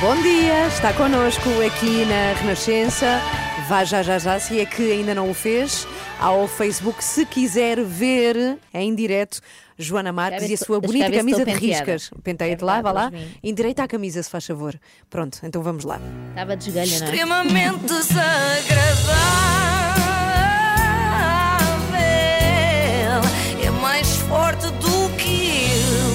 [0.00, 3.20] bom dia, está connosco aqui na Renascença.
[3.68, 5.86] Vá já, já, já, se é que ainda não o fez,
[6.18, 9.40] ao Facebook, se quiser ver em direto
[9.78, 12.10] Joana Marques e a sua bonita camisa de riscas.
[12.24, 13.02] Penteia-te lá, vá lá.
[13.10, 14.74] Verdade, hoje Endireita a camisa, se faz favor.
[15.08, 16.00] Pronto, então vamos lá.
[16.30, 17.10] Estava de esgalha, não é?
[17.10, 19.69] Extremamente desagradável.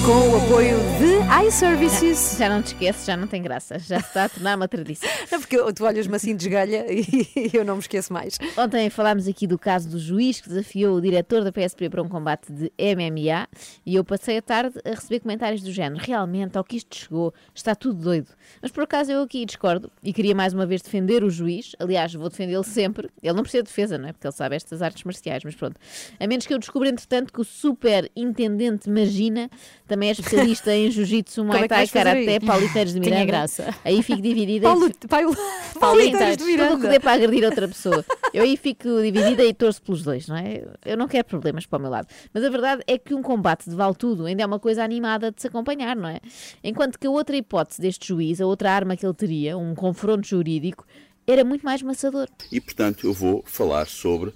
[0.06, 2.36] Com o apoio de iServices.
[2.38, 5.10] Já não te esqueces, já não tem graça, já está a tornar uma tradição.
[5.32, 8.38] Não, porque tu olhas-me assim de esgalha e eu não me esqueço mais.
[8.56, 12.08] Ontem falámos aqui do caso do juiz que desafiou o diretor da PSP para um
[12.08, 13.48] combate de MMA
[13.84, 16.00] e eu passei a tarde a receber comentários do género.
[16.04, 18.28] Realmente, ao que isto chegou, está tudo doido.
[18.62, 21.72] Mas por acaso eu aqui discordo e queria mais uma vez defender o juiz.
[21.78, 23.08] Aliás, vou defendê-lo sempre.
[23.22, 24.12] Ele não precisa de defesa, não é?
[24.12, 25.76] Porque ele sabe estas artes marciais, mas pronto.
[26.18, 29.50] A menos que eu descubra, entretanto, que o super intendente Magina
[29.86, 31.88] também é especialista em jiu-jitsu, muay é thai, aí?
[31.88, 33.26] karaté, pauliteiros de Tinha Miranda.
[33.32, 33.74] graça.
[33.84, 34.68] Aí fico dividida.
[34.68, 35.36] Paulo, Paulo,
[35.78, 36.88] Pauliteiros de Tudo o que Miranda.
[36.88, 38.04] dê para agredir outra pessoa.
[38.32, 40.64] Eu aí fico dividida e torço pelos dois, não é?
[40.84, 42.08] Eu não quero problemas para o meu lado.
[42.32, 45.30] Mas a verdade é que um combate de vale tudo ainda é uma coisa animada
[45.30, 46.20] de se acompanhar, não é?
[46.62, 50.26] Enquanto que a outra hipótese deste juiz, a outra arma que ele teria, um confronto
[50.26, 50.86] jurídico,
[51.26, 52.28] era muito mais maçador.
[52.52, 54.32] E, portanto, eu vou falar sobre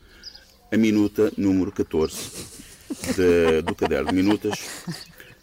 [0.72, 2.30] a minuta número 14
[3.16, 4.58] de- do caderno de minutas,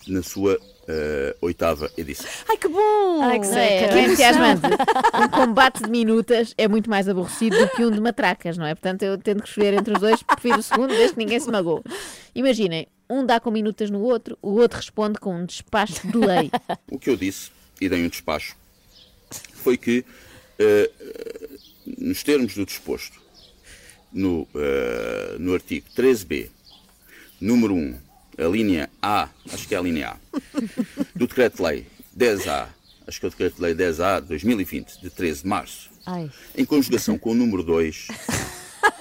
[0.08, 0.58] na sua
[0.90, 2.26] eh, oitava edição.
[2.50, 3.22] Ai, que bom!
[3.22, 4.62] Ai, que é, é entusiasmante.
[5.22, 8.74] Um combate de minutas é muito mais aborrecido do que um de matracas, não é?
[8.74, 11.50] Portanto, eu tendo que escolher entre os dois, prefiro o segundo, desde que ninguém se
[11.52, 11.84] magoou.
[12.34, 16.52] Imaginem, um dá com minutas no outro, o outro responde com um despacho de lei.
[16.92, 18.56] O que eu disse, e dei um despacho,
[19.54, 20.06] foi que,
[20.60, 20.90] eh,
[21.98, 23.20] nos termos do disposto,
[24.12, 26.50] no, eh, no artigo 13b,
[27.40, 27.98] número 1,
[28.40, 30.18] a linha A, acho que é a linha A,
[31.16, 31.86] do Decreto-Lei
[32.18, 32.68] 10A,
[33.08, 36.30] acho que é o Decreto-Lei 10A de 2020, de 13 de março, Ai.
[36.56, 38.08] em conjugação com o número 2,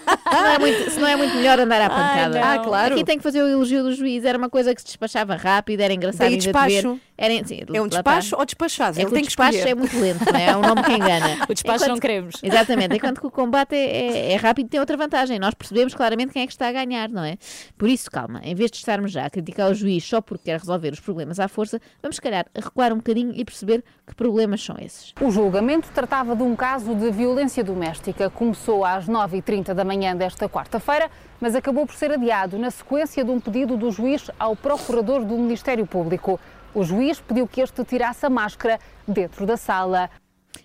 [0.07, 2.41] Se não é muito, se não é muito melhor andar à pancada.
[2.43, 2.95] Ah, claro.
[2.95, 4.25] Aqui tem que fazer o elogio do juiz.
[4.25, 7.01] Era uma coisa que se despachava rápido, era engraçado Daí ainda de ver.
[7.19, 8.37] Era, sim, É um despacho está.
[8.39, 8.99] ou despachado?
[8.99, 10.47] É Ele que o tem que despacho é muito lento, não é?
[10.47, 11.27] É um nome que engana.
[11.49, 12.37] O despacho não queremos.
[12.43, 13.87] Exatamente, enquanto que o combate é,
[14.29, 15.39] é- é rápido tem outra vantagem.
[15.39, 17.37] Nós percebemos claramente quem é que está a ganhar, não é?
[17.79, 20.59] Por isso, calma, em vez de estarmos já a criticar o juiz só porque quer
[20.59, 24.63] resolver os problemas à força, vamos, se calhar, recuar um bocadinho e perceber que problemas
[24.63, 25.15] são esses.
[25.21, 28.29] O julgamento tratava de um caso de violência doméstica.
[28.29, 33.31] Começou às 9h30 da manhã desta quarta-feira, mas acabou por ser adiado na sequência de
[33.31, 36.39] um pedido do juiz ao procurador do Ministério Público.
[36.75, 40.11] O juiz pediu que este tirasse a máscara dentro da sala.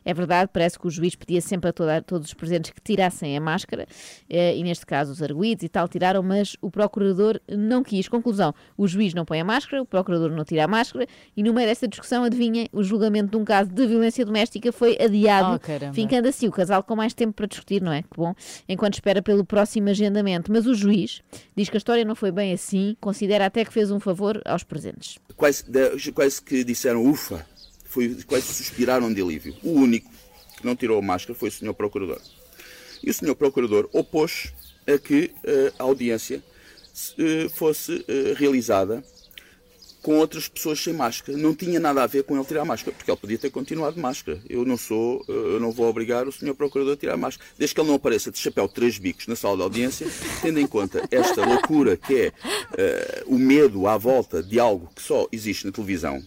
[0.05, 3.37] É verdade, parece que o juiz pedia sempre a toda- todos os presentes que tirassem
[3.37, 3.85] a máscara,
[4.29, 8.07] eh, e neste caso os arguídos e tal tiraram, mas o procurador não quis.
[8.07, 11.53] Conclusão: o juiz não põe a máscara, o procurador não tira a máscara, e no
[11.53, 15.59] meio desta discussão, adivinhem, o julgamento de um caso de violência doméstica foi adiado, Oh,
[15.59, 15.93] caramba.
[15.93, 18.01] ficando assim o casal com mais tempo para discutir, não é?
[18.03, 18.33] Que bom,
[18.67, 20.51] enquanto espera pelo próximo agendamento.
[20.51, 21.21] Mas o juiz
[21.55, 24.63] diz que a história não foi bem assim, considera até que fez um favor aos
[24.63, 25.17] presentes.
[25.35, 27.45] quase, de- quase que disseram ufa,
[27.91, 29.53] foi, quase suspiraram de alívio.
[29.61, 30.09] O único
[30.57, 32.21] que não tirou a máscara foi o senhor procurador.
[33.03, 34.53] E o senhor procurador opôs
[34.87, 36.41] a que eh, a audiência
[37.17, 39.03] eh, fosse eh, realizada
[40.01, 41.37] com outras pessoas sem máscara.
[41.37, 43.95] Não tinha nada a ver com ele tirar a máscara, porque ele podia ter continuado
[43.95, 44.41] de máscara.
[44.49, 47.47] Eu não sou, eu não vou obrigar o senhor procurador a tirar a máscara.
[47.57, 50.07] Desde que ele não apareça de chapéu três bicos na sala de audiência,
[50.41, 55.27] tendo em conta esta loucura que é o medo à volta de algo que só
[55.31, 56.23] existe na televisão,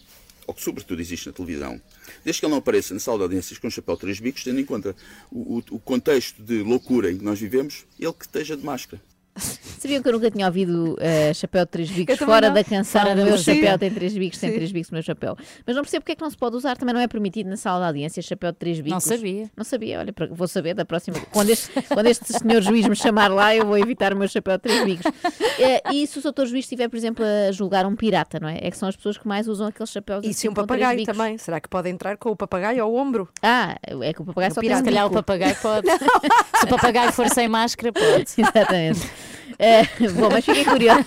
[0.47, 1.81] ou que sobretudo existe na televisão,
[2.25, 4.61] desde que ele não apareça na sala de audiências com chapéu de três bicos, tendo
[4.61, 4.95] em conta
[5.31, 9.03] o, o- o contexto de loucura em que nós vivemos, ele que esteja de máscara.
[9.85, 12.55] Sabiam que eu nunca tinha ouvido uh, Chapéu de Três Bicos fora não.
[12.55, 15.37] da canção Fora meu chapéu tem três bicos, tem três bicos o meu chapéu.
[15.67, 17.57] Mas não percebo porque é que não se pode usar, também não é permitido na
[17.57, 19.05] sala de audiência Chapéu de Três Bicos.
[19.05, 19.51] sabia.
[19.57, 21.19] Não sabia, olha, vou saber da próxima.
[21.31, 24.57] Quando este, quando este senhor juiz me chamar lá, eu vou evitar o meu chapéu
[24.57, 25.13] de três bicos.
[25.59, 28.59] Eh, e se o doutor juiz estiver, por exemplo, a julgar um pirata, não é?
[28.63, 31.05] É que são as pessoas que mais usam aqueles chapéus E assim se um papagaio
[31.05, 31.37] também?
[31.39, 33.29] Será que pode entrar com o papagaio ao ombro?
[33.43, 34.83] Ah, é que o papagaio O só pirata.
[34.83, 35.89] tem Se um calhar o papagaio pode.
[36.59, 38.27] Se o papagaio for sem máscara, pode.
[38.39, 39.24] Exatamente.
[39.59, 39.85] Eh,
[40.19, 41.05] bom, mas fiquei curiosa.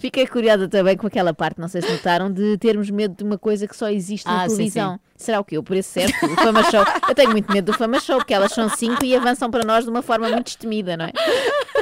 [0.00, 3.36] Fiquei curiosa também com aquela parte, não sei se notaram, de termos medo de uma
[3.36, 5.00] coisa que só existe na Ah, sim, televisão.
[5.14, 5.58] Será o quê?
[5.58, 6.24] O preço certo?
[6.24, 6.82] O Fama Show?
[7.06, 9.84] Eu tenho muito medo do Fama Show, porque elas são cinco e avançam para nós
[9.84, 11.12] de uma forma muito destemida, não é?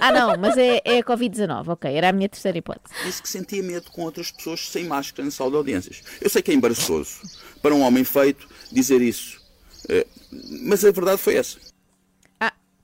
[0.00, 2.92] Ah, não, mas é, é a Covid-19, ok, era a minha terceira hipótese.
[3.04, 6.02] Disse que sentia medo com outras pessoas sem máscara na sala de audiências.
[6.20, 7.20] Eu sei que é embaraçoso
[7.62, 9.40] para um homem feito dizer isso,
[9.88, 10.04] eh,
[10.62, 11.56] mas a verdade foi essa.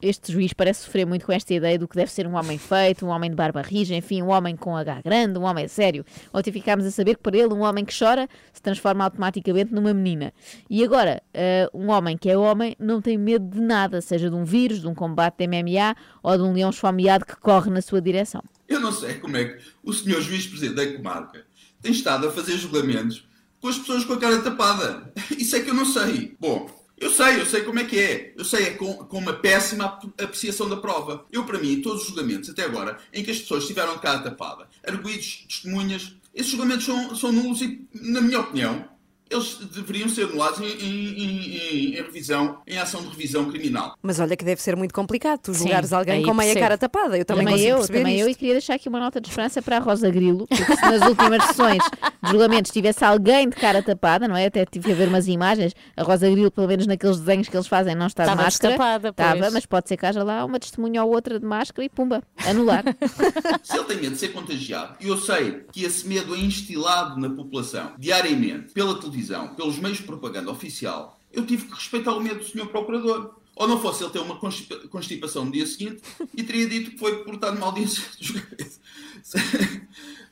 [0.04, 3.06] Este juiz parece sofrer muito com esta ideia do que deve ser um homem feito,
[3.06, 6.04] um homem de barba rija, enfim, um homem com H grande, um homem sério.
[6.30, 9.94] Ontem ficámos a saber que para ele um homem que chora se transforma automaticamente numa
[9.94, 10.34] menina.
[10.68, 14.36] E agora, eh, um homem que é homem não tem medo de nada, seja de
[14.36, 17.80] um vírus, de um combate de MMA ou de um leão esfomeado que corre na
[17.80, 18.42] sua direção.
[18.68, 21.46] Eu não sei como é que o senhor juiz-presidente da comarca
[21.80, 23.26] tem estado a fazer julgamentos
[23.58, 25.10] com as pessoas com a cara tapada.
[25.38, 26.36] Isso é que eu não sei.
[26.38, 28.32] Bom, eu sei, eu sei como é que é.
[28.36, 31.26] Eu sei é com, com uma péssima ap- apreciação da prova.
[31.30, 34.68] Eu, para mim, todos os julgamentos até agora em que as pessoas estiveram cara tapada,
[34.86, 38.88] arguídos, testemunhas, esses julgamentos são, são nulos e, na minha opinião,
[39.34, 43.96] eles deveriam ser anulados em, em- em- em- revisão, em ação de revisão criminal.
[44.02, 46.60] Mas olha que deve ser muito complicado tu Sim, julgares alguém aí com meia percebo.
[46.64, 47.18] cara tapada.
[47.18, 48.36] Eu também, Também, eu, também eu, isto.
[48.36, 51.02] e queria deixar aqui uma nota de esperança para a Rosa Grilo, porque se nas
[51.08, 51.82] últimas sessões
[52.22, 54.46] de julgamentos tivesse alguém de cara tapada, não é?
[54.46, 57.66] Até tive a ver umas imagens, a Rosa Grilo, pelo menos naqueles desenhos que eles
[57.66, 58.76] fazem, não está Estava de máscara.
[58.76, 59.04] pois.
[59.10, 62.22] Estava, mas pode ser que haja lá uma testemunha ou outra de máscara e pumba,
[62.46, 62.84] anular.
[63.62, 67.18] Se ele tem medo de ser contagiado, e eu sei que esse medo é instilado
[67.18, 69.23] na população diariamente, pela televisão,
[69.56, 73.34] pelos meios de propaganda oficial, eu tive que respeitar o medo do senhor procurador.
[73.56, 76.02] Ou não fosse ele ter uma constipa- constipação no dia seguinte
[76.36, 78.80] e teria dito que foi portado uma audiência de julgamento.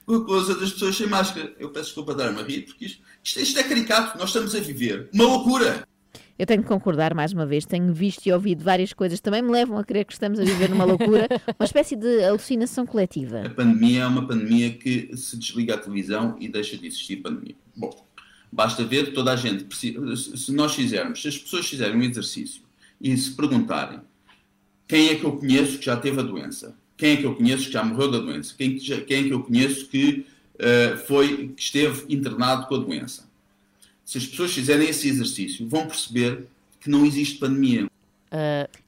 [0.05, 1.55] com a coisa das pessoas sem máscara.
[1.59, 4.19] Eu peço desculpa dar-me a rir, porque isto, isto, isto é caricato.
[4.19, 5.87] Nós estamos a viver uma loucura.
[6.39, 9.43] Eu tenho que concordar mais uma vez, tenho visto e ouvido várias coisas que também
[9.43, 11.29] me levam a crer que estamos a viver numa loucura,
[11.59, 13.43] uma espécie de alucinação coletiva.
[13.47, 17.55] A pandemia é uma pandemia que se desliga a televisão e deixa de existir pandemia.
[17.77, 17.91] Bom,
[18.53, 19.67] basta ver toda a gente.
[19.75, 22.63] Se nós fizermos, se as pessoas fizerem um exercício
[23.01, 24.01] e se perguntarem
[24.87, 27.67] quem é que eu conheço que já teve a doença, quem é que eu conheço
[27.67, 30.27] que já morreu da doença, quem, quem é que eu conheço que
[30.59, 33.29] eh, foi que esteve internado com a doença.
[34.05, 36.47] Se as pessoas fizerem esse exercício, vão perceber
[36.81, 37.91] que não existe pandemia.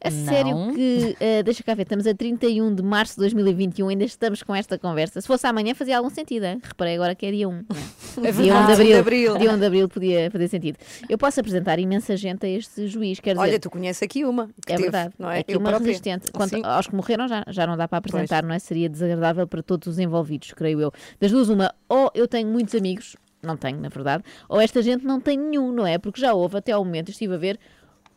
[0.03, 4.05] A sério que, eh, deixa cá ver, estamos a 31 de março de 2021, ainda
[4.05, 5.21] estamos com esta conversa.
[5.21, 6.61] Se fosse amanhã fazia algum sentido, hein?
[6.63, 7.53] reparei agora que é dia 1.
[7.53, 7.65] não é?
[8.29, 8.87] É dia 1 de abril.
[8.87, 9.39] de abril.
[9.39, 10.79] Dia 1 de abril podia fazer sentido.
[11.09, 13.43] Eu posso apresentar imensa gente a este juiz, quer dizer...
[13.43, 14.45] Olha, tu conheces aqui uma.
[14.45, 15.41] É teve, verdade, não é?
[15.41, 15.89] aqui Eu uma própria.
[15.89, 16.33] resistente.
[16.33, 18.59] Quanto aos que morreram já, já não dá para apresentar, não é?
[18.59, 20.93] Seria desagradável para todos os envolvidos, creio eu.
[21.21, 25.05] Das duas, uma, ou eu tenho muitos amigos, não tenho, na verdade, ou esta gente
[25.05, 25.99] não tem nenhum, não é?
[25.99, 27.59] Porque já houve, até ao momento, estive a ver,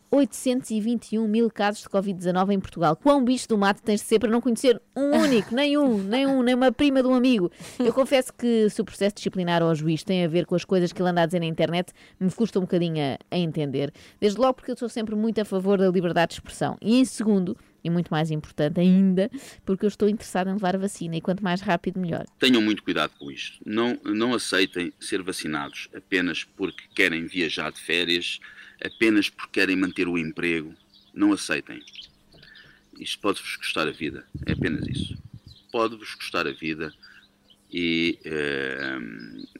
[0.09, 2.95] 821 mil casos de Covid-19 em Portugal.
[2.95, 6.25] Quão bicho do mato tens de ser para não conhecer um único, nem um, nem
[6.25, 7.51] um, nem uma prima de um amigo?
[7.79, 10.93] Eu confesso que se o processo disciplinar ao juiz tem a ver com as coisas
[10.93, 13.91] que ele anda a dizer na internet, me custa um bocadinho a, a entender.
[14.19, 16.77] Desde logo porque eu sou sempre muito a favor da liberdade de expressão.
[16.81, 19.29] E em segundo, e muito mais importante ainda,
[19.65, 22.25] porque eu estou interessada em levar a vacina e quanto mais rápido, melhor.
[22.39, 23.59] Tenham muito cuidado com isto.
[23.65, 28.39] Não, não aceitem ser vacinados apenas porque querem viajar de férias,
[28.83, 30.73] apenas porque querem manter o emprego.
[31.13, 31.83] Não aceitem.
[32.99, 34.25] Isto pode-vos custar a vida.
[34.45, 35.17] É apenas isso.
[35.71, 36.93] Pode-vos custar a vida
[37.71, 38.97] e eh,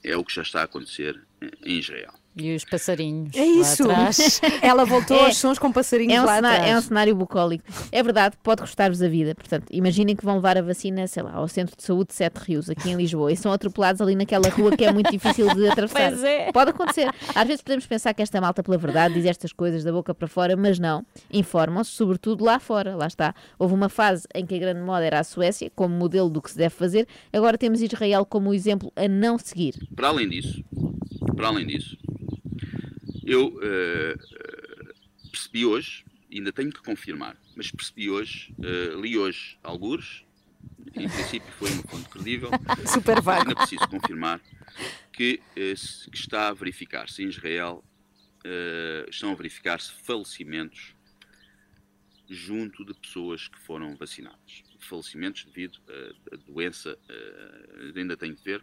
[0.04, 1.20] é o que já está a acontecer
[1.64, 2.14] em Israel.
[2.40, 3.36] E os passarinhos.
[3.36, 3.88] É isso.
[3.88, 4.40] Lá atrás.
[4.62, 5.26] Ela voltou É.
[5.26, 6.76] aos sons com passarinhos É um, lá cenário, atrás.
[6.76, 7.64] é um cenário bucólico.
[7.92, 9.34] É verdade, pode custar-vos a vida.
[9.34, 12.38] Portanto, imaginem que vão levar a vacina, sei lá, ao Centro de Saúde de Sete
[12.38, 15.68] Rios, aqui em Lisboa, e são atropelados ali naquela rua que é muito difícil de
[15.70, 16.10] atravessar.
[16.12, 16.52] Pois é.
[16.52, 17.10] Pode acontecer.
[17.34, 20.28] Às vezes podemos pensar que esta malta, pela verdade, diz estas coisas da boca para
[20.28, 21.06] fora, mas não.
[21.32, 22.96] Informam-se, sobretudo lá fora.
[22.96, 23.34] Lá está.
[23.58, 26.52] Houve uma fase em que a grande moda era a Suécia, como modelo do que
[26.52, 27.08] se deve fazer.
[27.34, 29.74] Agora temos Israel como exemplo a não seguir.
[29.96, 30.64] Para além disso,
[31.36, 31.98] para além disso,
[33.28, 34.18] eu eh,
[35.30, 40.24] percebi hoje, ainda tenho que confirmar, mas percebi hoje, eh, li hoje algures,
[40.96, 42.52] em princípio foi uma fonte credível,
[42.88, 43.42] Super vago.
[43.42, 44.42] ainda preciso confirmar,
[45.12, 45.42] que,
[45.76, 47.84] se- que está a verificar-se em Israel,
[48.46, 50.96] eh, estão a verificar-se falecimentos
[52.30, 54.64] junto de pessoas que foram vacinadas.
[54.80, 55.80] falecimentos devido
[56.32, 58.62] à doença, uh, ainda tenho de ver,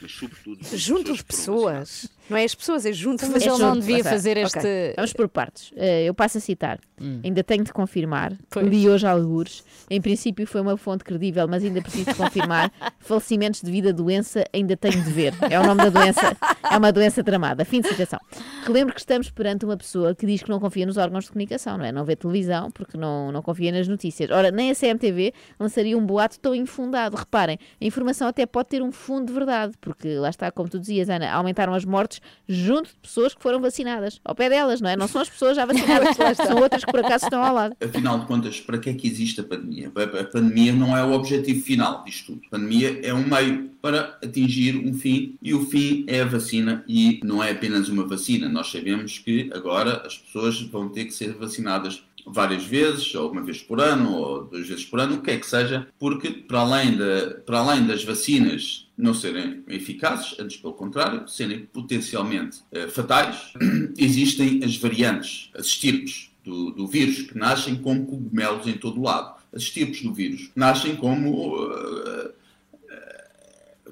[0.00, 0.64] mas sobretudo.
[0.76, 2.08] Junto de pessoas.
[2.28, 4.58] Não é as pessoas, é junto Mas ele não devia fazer este.
[4.58, 4.94] Okay.
[4.96, 5.70] Vamos por partes.
[5.72, 6.78] Uh, eu passo a citar.
[7.00, 7.20] Hum.
[7.22, 8.32] Ainda tenho de confirmar.
[8.48, 8.66] Pois.
[8.66, 9.64] Li hoje algures.
[9.90, 12.72] Em princípio foi uma fonte credível, mas ainda preciso de confirmar.
[13.00, 15.34] Falecimentos devido à doença, ainda tenho de ver.
[15.50, 16.36] É o nome da doença.
[16.70, 17.64] É uma doença tramada.
[17.64, 18.20] Fim de citação.
[18.64, 21.76] Relembro que estamos perante uma pessoa que diz que não confia nos órgãos de comunicação,
[21.76, 21.92] não é?
[21.92, 24.30] Não vê televisão porque não, não confia nas notícias.
[24.30, 27.16] Ora, nem a CMTV lançaria um boato tão infundado.
[27.16, 30.78] Reparem, a informação até pode ter um fundo de verdade, porque lá está, como tu
[30.78, 34.20] dizias, Ana, aumentaram as mortes junto de pessoas que foram vacinadas.
[34.24, 34.96] Ao pé delas, não é?
[34.96, 37.76] Não são as pessoas já vacinadas, são outras que por acaso estão ao lado.
[37.82, 39.90] Afinal de contas, para que é que existe a pandemia?
[40.20, 42.42] A pandemia não é o objetivo final disto tudo.
[42.46, 46.84] A pandemia é um meio para atingir um fim e o fim é a vacina
[46.86, 48.48] e não é apenas uma vacina.
[48.48, 53.42] Nós sabemos que agora as pessoas vão ter que ser vacinadas várias vezes, ou uma
[53.42, 56.60] vez por ano, ou duas vezes por ano, o que é que seja, porque para
[56.60, 62.88] além, de, para além das vacinas não serem eficazes, antes pelo contrário, serem potencialmente uh,
[62.90, 63.52] fatais,
[63.98, 69.04] existem as variantes, as estirpes do, do, vírus, que nascem como cogumelos em todo o
[69.04, 69.40] lado.
[69.52, 72.32] As estirpes do vírus nascem como uh,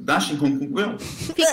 [0.03, 1.03] Dashem com cogumelos.
[1.03, 1.47] Fica,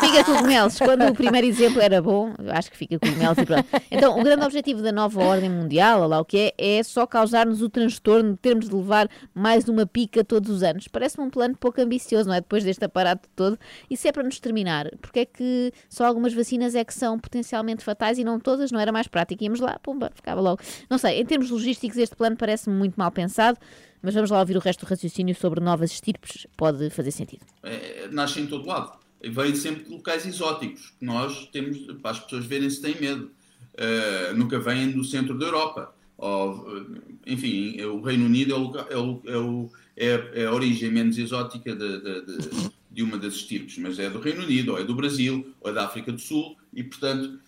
[0.00, 0.78] fica cogumelos.
[0.78, 3.68] Quando o primeiro exemplo era bom, acho que fica cogumelos e pronto.
[3.90, 7.60] Então, o grande objetivo da nova ordem mundial, lá o que é, é só causar-nos
[7.60, 10.88] o transtorno de termos de levar mais uma pica todos os anos.
[10.88, 12.40] Parece-me um plano pouco ambicioso, não é?
[12.40, 13.58] Depois deste aparato todo.
[13.94, 17.84] Se é para nos terminar, porque é que só algumas vacinas é que são potencialmente
[17.84, 18.72] fatais e não todas?
[18.72, 19.44] Não era mais prático?
[19.44, 20.60] Íamos lá, pumba, ficava logo.
[20.88, 23.58] Não sei, em termos logísticos, este plano parece-me muito mal pensado.
[24.02, 26.46] Mas vamos lá ouvir o resto do raciocínio sobre novas estirpes.
[26.56, 27.46] Pode fazer sentido.
[27.62, 28.98] É, nasce em todo lado.
[29.22, 33.00] E vem sempre de locais exóticos, que nós temos, para as pessoas verem se têm
[33.00, 33.30] medo.
[33.74, 35.94] Uh, nunca vêm do centro da Europa.
[36.18, 36.86] Ou,
[37.26, 38.56] enfim, o Reino Unido é,
[38.96, 43.16] o, é, o, é, é, é a origem menos exótica de, de, de, de uma
[43.16, 46.12] das estirpes, mas é do Reino Unido, ou é do Brasil, ou é da África
[46.12, 47.40] do Sul, e portanto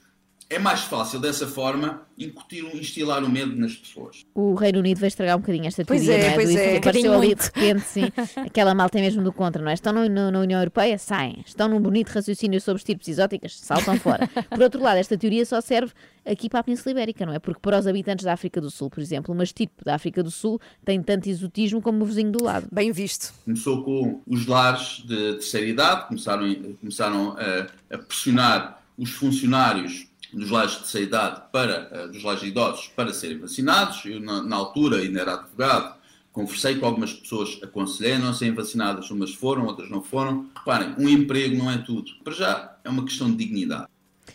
[0.49, 4.24] é mais fácil dessa forma incutir, instilar o medo nas pessoas.
[4.34, 6.34] O Reino Unido vai estragar um bocadinho esta teoria, pois é, não é?
[6.34, 8.05] Pois do é, apareceu ali de repente, sim.
[8.36, 9.74] Aquela malta é mesmo do contra, não é?
[9.74, 11.42] Estão no, no, na União Europeia, saem.
[11.47, 14.28] Estão num bonito raciocínio sobre os tipos exóticas, saltam fora.
[14.49, 15.92] Por outro lado, esta teoria só serve
[16.24, 17.38] aqui para a Península Ibérica, não é?
[17.38, 20.30] Porque para os habitantes da África do Sul, por exemplo, uma tipo da África do
[20.30, 22.66] Sul tem tanto exotismo como o vizinho do lado.
[22.72, 23.32] Bem visto.
[23.45, 30.51] Começou com os lares de terceira idade, começaram, começaram a, a pressionar os funcionários dos
[30.51, 34.05] lares de terceira idade para, uh, dos lares de idosos para serem vacinados.
[34.05, 35.95] Eu, na, na, altura, ainda era advogado,
[36.32, 40.47] conversei com algumas pessoas, aconselhei a não serem vacinadas, umas foram, outras não foram.
[40.57, 42.11] Reparem, um emprego não é tudo.
[42.22, 43.87] Para já, é uma questão de dignidade.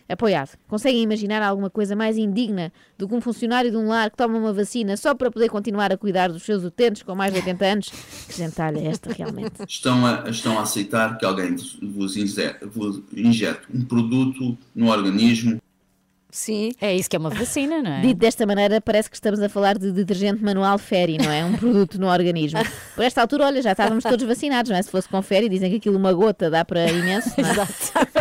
[0.07, 0.57] Apoiado.
[0.67, 4.37] Conseguem imaginar alguma coisa mais indigna do que um funcionário de um lar que toma
[4.39, 7.65] uma vacina só para poder continuar a cuidar dos seus utentes com mais de 80
[7.65, 7.89] anos?
[8.27, 9.53] Que gentalha é esta realmente?
[9.67, 15.61] Estão a, estão a aceitar que alguém vos injete um produto no organismo
[16.31, 16.71] Sim.
[16.79, 18.01] É isso que é uma vacina, não é?
[18.01, 21.43] Dito desta maneira, parece que estamos a falar de detergente manual Ferry, não é?
[21.43, 22.59] Um produto no organismo.
[22.95, 24.81] Por esta altura, olha, já estávamos todos vacinados, não é?
[24.81, 27.29] Se fosse com Ferry, dizem que aquilo uma gota dá para imenso.
[27.35, 27.51] Não é?
[27.51, 27.73] Exato.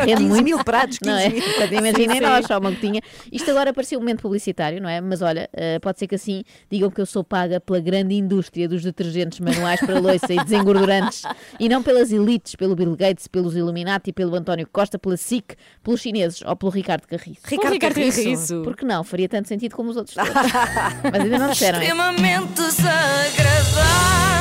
[0.08, 0.42] É muito.
[0.42, 1.28] mil pratos, 15 não é?
[1.28, 1.42] mil.
[1.44, 3.02] Portanto, imaginem nós, só uma gotinha.
[3.30, 5.00] Isto agora parecia um momento publicitário, não é?
[5.00, 8.66] Mas olha, uh, pode ser que assim digam que eu sou paga pela grande indústria
[8.68, 11.22] dos detergentes manuais para loiça e desengordurantes
[11.60, 16.00] e não pelas elites, pelo Bill Gates, pelos Illuminati, pelo António Costa, pela SIC, pelos
[16.00, 17.40] chineses ou pelo Ricardo Carriço.
[17.44, 18.28] Ricardo Carriço.
[18.28, 18.62] Isso.
[18.62, 19.02] Porque não?
[19.04, 20.32] Faria tanto sentido como os outros todos.
[20.32, 21.80] Mas ainda não disseram.
[21.80, 24.37] Extremamente desagradável.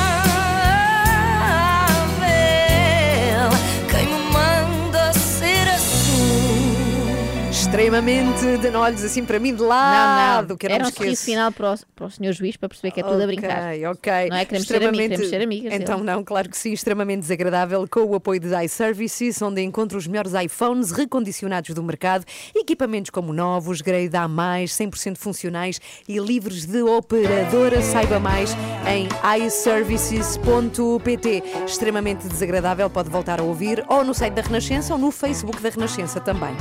[7.68, 10.40] Extremamente de olhos assim para mim de lado.
[10.40, 10.56] Não, não.
[10.56, 13.02] Que Era um sorriso final para o, para o senhor juiz para perceber que é
[13.02, 13.74] tudo a brincar.
[13.90, 14.10] Ok.
[14.30, 14.46] Não é?
[14.46, 15.74] Queremos ser amigos, queremos ser amigas.
[15.74, 20.06] Então, não, claro que sim, extremamente desagradável, com o apoio de iServices, onde encontra os
[20.06, 22.24] melhores iPhones recondicionados do mercado,
[22.56, 27.82] equipamentos como novos, grade A, 100% funcionais e livres de operadora.
[27.82, 28.56] Saiba mais
[28.88, 29.06] em
[29.44, 31.42] iServices.pt.
[31.66, 35.68] Extremamente desagradável, pode voltar a ouvir ou no site da Renascença ou no Facebook da
[35.68, 36.56] Renascença também.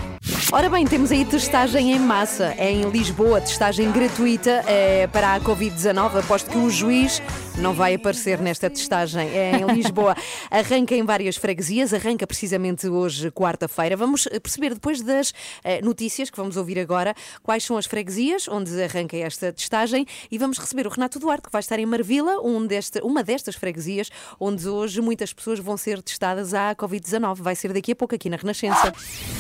[0.51, 5.39] Ora bem, temos aí testagem em massa é em Lisboa, testagem gratuita é, para a
[5.39, 6.21] Covid-19.
[6.21, 7.21] Aposto que o juiz
[7.59, 10.15] não vai aparecer nesta testagem é em Lisboa.
[10.49, 13.95] Arranca em várias freguesias, arranca precisamente hoje, quarta-feira.
[13.95, 15.33] Vamos perceber depois das
[15.63, 20.37] eh, notícias que vamos ouvir agora quais são as freguesias onde arranca esta testagem e
[20.37, 24.09] vamos receber o Renato Duarte, que vai estar em Marvila, um deste, uma destas freguesias
[24.39, 27.35] onde hoje muitas pessoas vão ser testadas à Covid-19.
[27.35, 28.93] Vai ser daqui a pouco aqui na Renascença.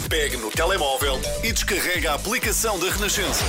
[0.07, 3.43] Pegue no telemóvel e descarrega a aplicação da Renascença.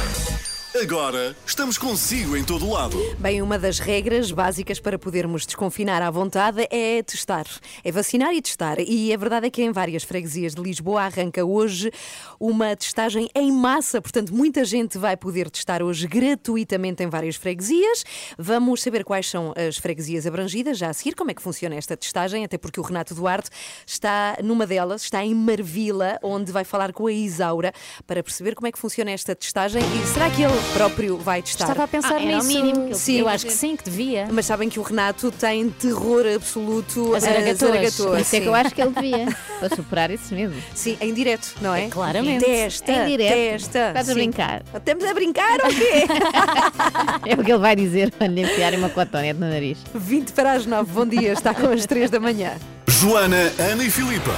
[0.80, 2.96] Agora estamos consigo em todo lado.
[3.18, 7.46] Bem, uma das regras básicas para podermos desconfinar à vontade é testar.
[7.82, 8.78] É vacinar e testar.
[8.78, 11.90] E a verdade é que em várias freguesias de Lisboa arranca hoje
[12.38, 14.00] uma testagem em massa.
[14.00, 18.04] Portanto, muita gente vai poder testar hoje gratuitamente em várias freguesias.
[18.38, 21.96] Vamos saber quais são as freguesias abrangidas já a seguir, como é que funciona esta
[21.96, 23.50] testagem, até porque o Renato Duarte
[23.84, 27.72] está numa delas, está em Marvila, onde vai falar com a Isaura
[28.06, 31.64] para perceber como é que funciona esta testagem e será que ele próprio vai testar.
[31.64, 32.46] Estava a pensar Ah, era o nisso.
[32.48, 34.28] mínimo que ele sim, eu acho que sim, que devia.
[34.30, 38.22] Mas sabem que o Renato tem terror absoluto A zaragatoas.
[38.22, 39.26] Isso é que eu acho que ele devia,
[39.58, 40.54] para superar esse medo.
[40.74, 41.88] Sim, em direto, não é?
[41.88, 42.44] claramente.
[42.44, 43.32] Testa, Em direto.
[43.34, 43.88] testa.
[43.88, 44.62] Estás a brincar.
[44.74, 46.04] Estamos a brincar ou quê?
[47.28, 49.78] É o que ele vai dizer quando lhe enfiarem uma cotonete no nariz.
[49.94, 52.52] 20 para as 9, bom dia, está com as 3 da manhã.
[52.86, 54.32] Joana, Ana e Filipa.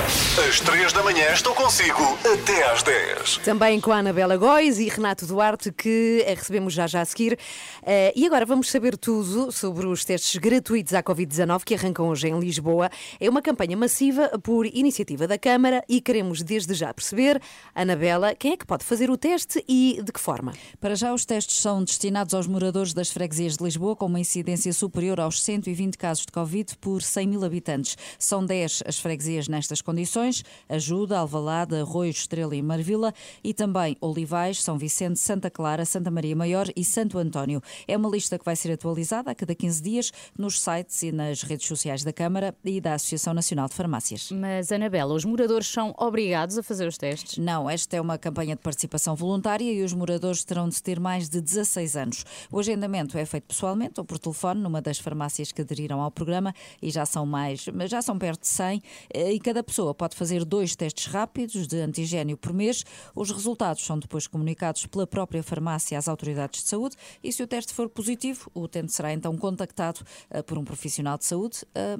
[0.49, 3.39] Às 3 da manhã estou consigo até às 10.
[3.45, 7.39] Também com a Anabela Góis e Renato Duarte, que eh, recebemos já já a seguir.
[7.83, 12.29] Eh, e agora vamos saber tudo sobre os testes gratuitos à Covid-19 que arrancam hoje
[12.29, 12.91] em Lisboa.
[13.19, 17.41] É uma campanha massiva por iniciativa da Câmara e queremos desde já perceber,
[17.75, 20.53] Anabela, quem é que pode fazer o teste e de que forma?
[20.81, 24.73] Para já, os testes são destinados aos moradores das freguesias de Lisboa com uma incidência
[24.73, 27.97] superior aos 120 casos de Covid por 100 mil habitantes.
[28.19, 33.13] São 10 as freguesias nestas condições: Ajuda, Alvalade, Arroio, Estrela e Marvila,
[33.45, 37.61] e também Olivais, São Vicente, Santa Clara, Santa Maria Maior e Santo António.
[37.89, 41.43] É uma lista que vai ser atualizada a cada 15 dias nos sites e nas
[41.43, 44.31] redes sociais da Câmara e da Associação Nacional de Farmácias.
[44.31, 47.39] Mas, Anabela, os moradores são obrigados a fazer os testes?
[47.39, 51.29] Não, esta é uma campanha de participação voluntária e os moradores terão de ter mais
[51.29, 52.25] de 16 anos.
[52.53, 56.55] O agendamento é feito pessoalmente ou por telefone numa das farmácias que aderiram ao programa
[56.81, 58.83] e já são mais, mas já são perto de 100
[59.13, 62.85] eh, e cada pessoa pode fazer dois testes rápidos de antigênio por mês.
[63.15, 67.47] Os resultados são depois comunicados pela própria farmácia às autoridades de saúde e se o
[67.47, 71.97] teste for positivo, o utente será então contactado eh, por um profissional de saúde, eh,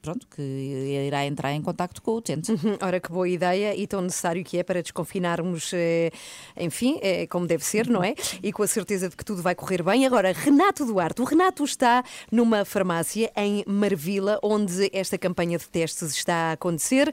[0.00, 2.50] pronto, que irá entrar em contacto com o utente.
[2.52, 6.10] Uhum, Ora, que boa ideia e tão necessário que é para desconfinarmos, eh,
[6.56, 8.14] enfim, como deve ser, não é?
[8.42, 10.06] E com a certeza de que tudo vai correr bem.
[10.06, 11.20] Agora, Renato Duarte.
[11.20, 17.12] O Renato está numa farmácia em Marvila, onde esta campanha de testes está a acontecer.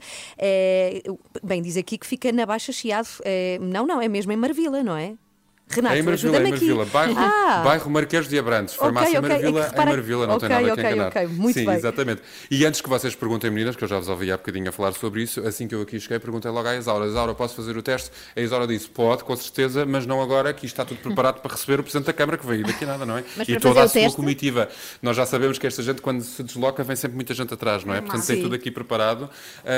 [1.43, 3.07] Bem, diz aqui que fica na Baixa Chiado.
[3.61, 5.15] Não, não, é mesmo em Marvila, não é?
[5.70, 6.65] Renato, é é ajuda-me em aqui.
[6.74, 6.86] Marvila.
[6.86, 8.74] Bairro, Ah, bairro Marquês de Abrantes.
[8.76, 11.07] Farmácia ok, é que Marvila repara- em Marvila, não ok, tem nada ok, que enganar.
[11.09, 11.76] ok, muito Sim, bem.
[11.76, 12.22] exatamente.
[12.49, 14.93] E antes que vocês perguntem, meninas, que eu já vos ouvi há bocadinho a falar
[14.93, 17.82] sobre isso, assim que eu aqui cheguei, perguntei logo à Isaura: Isaura, posso fazer o
[17.84, 18.11] teste?
[18.36, 21.80] A Isaura disse: pode, com certeza, mas não agora, que está tudo preparado para receber
[21.82, 23.24] o Presidente da Câmara, que veio daqui nada, não é?
[23.36, 24.15] Mas e toda a o sua teste?
[24.15, 24.70] comitiva.
[25.01, 27.93] Nós já sabemos que esta gente, quando se desloca, vem sempre muita gente atrás, não
[27.93, 27.99] é?
[27.99, 28.41] Portanto, tem Sim.
[28.41, 29.30] tudo aqui preparado.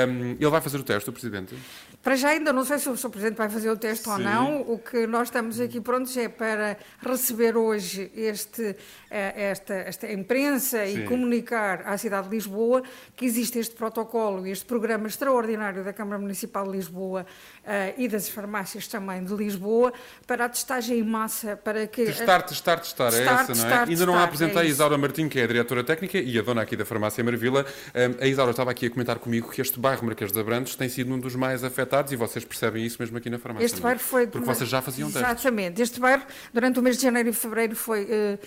[0.08, 1.54] Hum, ele vai fazer o teste, o Presidente?
[2.02, 3.10] Para já ainda não sei se o Sr.
[3.10, 4.22] Presidente vai fazer o teste ou Sim.
[4.22, 4.62] não.
[4.62, 8.74] O que nós estamos aqui prontos é para receber hoje este,
[9.10, 11.00] eh, esta, esta imprensa Sim.
[11.00, 12.82] e comunicar à cidade de Lisboa
[13.14, 17.26] que existe este protocolo, este programa extraordinário da Câmara Municipal de Lisboa
[17.66, 19.92] eh, e das farmácias também de Lisboa
[20.26, 22.06] para a testagem em massa para que...
[22.06, 23.68] Testar, testar, testar, é Testar, essa, não é?
[23.68, 24.64] testar, Ainda não a apresentei é a.
[24.64, 27.66] Isaura Martim, que é a diretora técnica e a dona aqui da farmácia Marvila.
[27.94, 30.88] Um, a Isaura estava aqui a comentar comigo que este bairro Marquês de Abrantes tem
[30.88, 33.66] sido um dos mais afetados e vocês percebem isso mesmo aqui na farmácia.
[33.66, 33.82] Este é?
[33.82, 34.26] bairro foi.
[34.26, 35.28] Porque vocês já faziam testes.
[35.30, 35.82] Exatamente.
[35.82, 36.22] Este bairro,
[36.52, 38.38] durante o mês de janeiro e fevereiro, foi eh,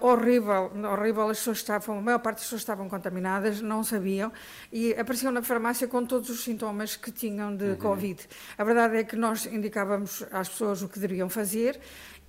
[0.00, 0.70] horrível.
[0.92, 1.28] Horrível.
[1.28, 4.32] As pessoas estavam, a maior parte das pessoas estavam contaminadas, não sabiam,
[4.72, 7.56] e apareciam na farmácia com todos os sintomas que tinham Uhum.
[7.56, 8.28] de Covid.
[8.58, 11.80] A verdade é que nós indicávamos às pessoas o que deveriam fazer.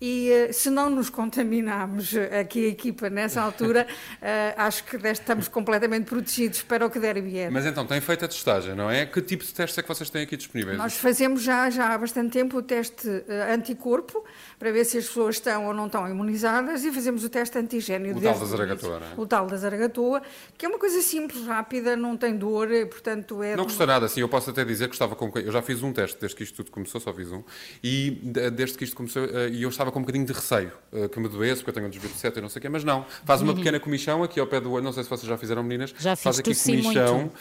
[0.04, 3.86] E eh, se não nos contaminámos eh, aqui a equipa nessa altura,
[4.20, 7.52] eh, acho que estamos completamente protegidos para o que der e vier.
[7.52, 9.06] Mas então, tem feito a testagem, não é?
[9.06, 10.76] Que tipo de testes é que vocês têm aqui disponíveis?
[10.76, 14.26] Nós fazemos já, já há bastante tempo o teste eh, anticorpo
[14.58, 18.18] para ver se as pessoas estão ou não estão imunizadas e fazemos o teste antigênio.
[18.18, 19.10] O tal da zaragatoa, não é?
[19.18, 20.24] O tal da zaragatoa,
[20.58, 23.56] que é uma coisa simples, rápida, não tem dor, portanto é...
[23.56, 25.32] Não custa nada, assim, eu posso até dizer que estava com.
[25.38, 27.44] Eu já fiz um teste desde que isto tudo começou, só fiz um,
[27.84, 31.20] e de- desde que isto começou, eu estava com um bocadinho de receio, eh, que
[31.20, 32.84] me doesse, porque eu tenho um desvio de seta e não sei o quê, mas
[32.84, 33.06] não.
[33.26, 33.58] Faz uma Uhum.
[33.58, 35.94] pequena comichão aqui ao pé do olho, não sei se vocês já fizeram, meninas.
[36.00, 37.32] Já Faz fiz, aqui tossi comichão,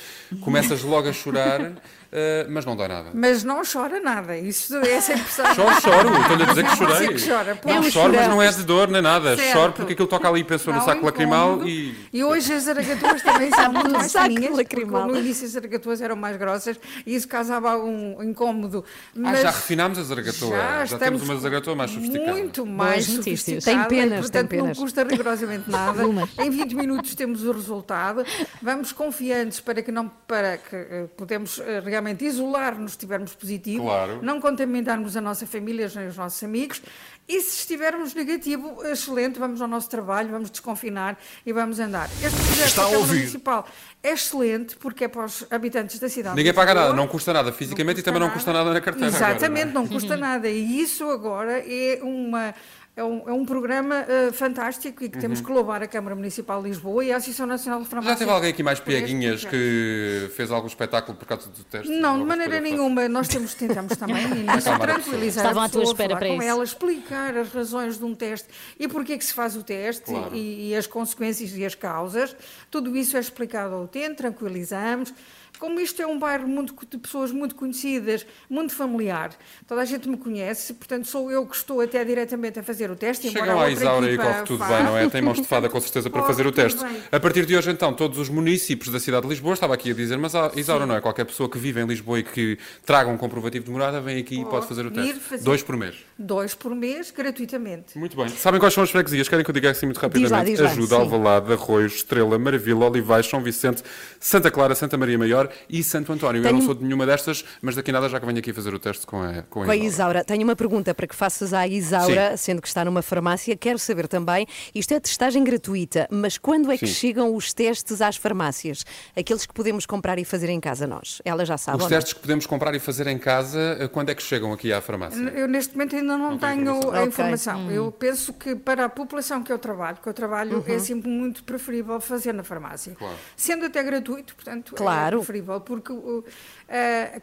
[0.43, 1.73] começas logo a chorar,
[2.13, 3.11] eh, mas não dói nada.
[3.15, 5.47] Mas não chora nada, isso é essa impressão.
[5.55, 7.09] Choro, choro, estou-lhe a dizer que pode chorei.
[7.15, 7.91] que chora, não pô.
[7.91, 9.37] choro, mas não é de dor nem nada.
[9.37, 9.53] Certo.
[9.53, 11.95] Choro porque que aquilo toca ali e pensou no saco lacrimal e.
[12.13, 15.07] E hoje as zaragatuas também são muito mais fininhas, lacrimal.
[15.07, 18.85] no início as zaragatuas eram mais grossas e isso causava um incómodo.
[18.89, 20.57] Ah, Mas já refinámos a zaragatoa.
[20.57, 22.33] Já, já temos uma zaragatoa mais sofisticada.
[22.33, 23.65] muito mais Boas sofisticada.
[23.65, 24.77] Tem penas, e, portanto, tem penas.
[24.77, 26.03] não custa rigorosamente nada.
[26.39, 28.25] em 20 minutos temos o resultado.
[28.61, 33.85] Vamos confiantes para que não para que eh, podemos eh, realmente isolar-nos se estivermos positivo,
[33.85, 34.21] Claro.
[34.23, 36.81] não contaminarmos a nossa família nem os nossos amigos.
[37.29, 42.09] E se estivermos negativo, excelente, vamos ao nosso trabalho, vamos desconfinar e vamos andar.
[42.23, 43.19] Este projeto Está da Câmara ouvir.
[43.19, 43.69] Municipal
[44.03, 46.35] é excelente porque é para os habitantes da cidade.
[46.35, 49.09] Ninguém paga nada, não custa nada fisicamente e também não custa nada na carteira.
[49.09, 50.49] Exatamente, agora, não custa nada.
[50.49, 52.53] E isso agora é uma.
[52.97, 56.61] É um, é um programa eh, fantástico e que temos que louvar a Câmara Municipal
[56.61, 57.89] de Lisboa e a Associação Nacional de?
[57.89, 58.13] Farmácia.
[58.15, 61.89] Já teve alguém aqui mais pieguinhas que fez algum espetáculo por causa do teste?
[61.89, 63.09] Não, de maneira nenhuma.
[63.09, 64.27] Nós temos, tentamos também
[64.81, 66.51] tranquilizar Estavam a à tua pessoa, espera falar para com isso.
[66.51, 70.03] ela, explicar as razões de um teste e porque é que se faz o teste
[70.03, 70.35] Claro.
[70.35, 72.37] e, e as consequências e as causas.
[72.71, 75.15] Tudo isso é explicado ao utente, tranquilizamos.
[75.59, 79.31] Como isto é um bairro muito, de pessoas muito conhecidas, muito familiar,
[79.67, 82.97] toda a gente me conhece, portanto sou eu que estou até diretamente a fazer o
[82.97, 83.31] teste.
[83.31, 84.75] Chega a lá, Isaura, e corre tudo faça.
[84.75, 85.09] bem, não é?
[85.11, 86.83] Tem mãos de fada com certeza para fazer o teste.
[86.83, 87.03] bem.
[87.13, 89.95] A partir de hoje, então, todos os municípios da cidade de Lisboa, estava aqui a
[89.95, 91.01] dizer, mas ah, Isaura, não é?
[91.01, 94.41] Qualquer pessoa que vive em Lisboa e que traga um comprovativo de morada, vem aqui
[94.41, 95.15] e pode fazer o teste.
[95.21, 95.45] fazer.
[95.45, 95.97] Dois por mês.
[96.19, 97.99] Dois por mês, gratuitamente.
[97.99, 98.29] Muito bem.
[98.29, 99.29] Sabem quais são as freguesias?
[99.29, 100.51] Querem que eu diga assim muito Diz lá, rapidamente?
[100.51, 100.71] diz lá.
[100.71, 101.03] Ajuda, Sim.
[101.03, 103.83] Alvalade, Arroios, Estrela, Maravilha, Olivais, São Vicente,
[104.19, 106.41] Santa Clara, Santa Maria Maior e Santo António.
[106.41, 108.53] Eu Tenho- não sou de nenhuma destas, mas daqui a nada já que venho aqui
[108.53, 109.87] fazer o teste com a, com a Com a Isaura.
[110.01, 113.57] Isaura, tenho uma pergunta para que faças à Isaura, sendo que está numa farmácia.
[113.57, 116.93] Quero saber também, isto é testagem gratuita, mas quando é que Sim.
[116.95, 118.85] chegam os testes às farmácias?
[119.17, 121.21] Aqueles que podemos comprar e fazer em casa nós.
[121.25, 121.83] Ela já sabe.
[121.83, 124.73] Os testes que podemos comprar e fazer em casa, eh, quando é que chegam aqui
[124.73, 125.19] à farmácia?
[125.21, 126.95] Eu neste momento ainda não, Não tenho informação.
[126.95, 127.61] a informação.
[127.67, 127.71] Hum.
[127.71, 130.65] Eu penso que para a população que eu trabalho, que eu trabalho, Uhum.
[130.75, 132.95] é sempre muito preferível fazer na farmácia.
[132.99, 133.15] Claro.
[133.37, 135.17] Sendo até gratuito, portanto, Claro.
[135.19, 136.25] é preferível, porque uh, uh,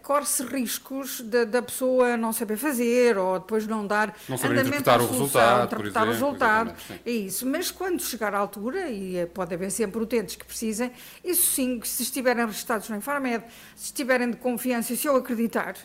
[0.02, 5.00] corre-se riscos da, pessoa não saber fazer ou depois não dar Não saber andamento interpretar
[5.00, 6.68] à o solução, resultado, por interpretar o exemplo, resultado.
[6.70, 7.46] exatamente, É isso.
[7.46, 10.92] Mas quando chegar à altura, e eh, pode haver sempre utentes que precisem,
[11.24, 13.44] isso sim, se estiverem registados no Infarmed,
[13.76, 15.76] se estiverem de confiança, se eu acreditar,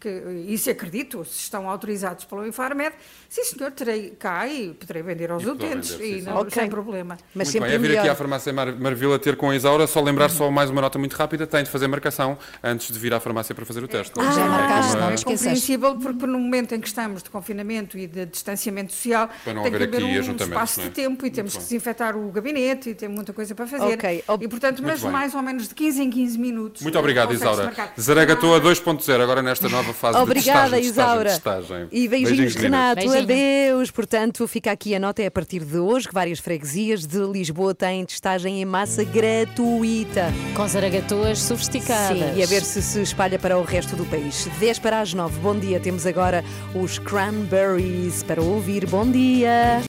[0.00, 0.08] que
[0.46, 2.92] isso acredito, se estão autorizados pelo Infarmed,
[3.28, 6.50] sim senhor, terei cá e poderei vender aos E utentes, vender, sim, e não, Ok.
[6.52, 7.16] sem problema.
[7.34, 8.12] Mas Muito sempre bem, é vir aqui melhor.
[8.12, 11.14] à farmácia Mar Marvila ter com a Isaura, só lembrar só mais uma nota muito
[11.14, 14.12] rápida, tem de fazer marcação antes de vir à farmácia para fazer o teste.
[14.18, 17.22] Ah, É já marcaste, como a- não é compreensível, porque no momento em que estamos
[17.22, 20.78] de confinamento e de distanciamento social, Para não tem que haver haver aqui um espaço
[20.80, 20.88] não é?
[20.88, 23.94] de tempo e temos que desinfetar o gabinete e tem muita coisa para fazer.
[23.94, 26.82] Ok, E portanto, mas mais ou menos de 15 em 15 minutos.
[26.82, 27.72] Muito obrigado, Isaura.
[28.00, 31.30] Zaragatoa 2.0, agora nesta nova fase de Obrigada, testagem, testagem, Isaura.
[31.30, 31.88] testagem.
[31.90, 32.54] E beijinhos, meninas.
[32.54, 32.96] Renato.
[32.96, 33.22] Beijinho.
[33.22, 33.90] Adeus.
[33.90, 37.74] Portanto, fica aqui a nota é a partir de hoje que várias freguesias de Lisboa
[37.74, 40.32] têm testagem em massa gratuita.
[40.54, 42.18] Com zaragatoas sofisticadas.
[42.18, 44.48] Sim, e a ver se se espalha para o resto do país.
[44.58, 45.38] 10 para as 9.
[45.40, 45.80] Bom dia.
[45.80, 48.86] Temos agora os Cranberries para ouvir.
[48.86, 49.82] Bom dia.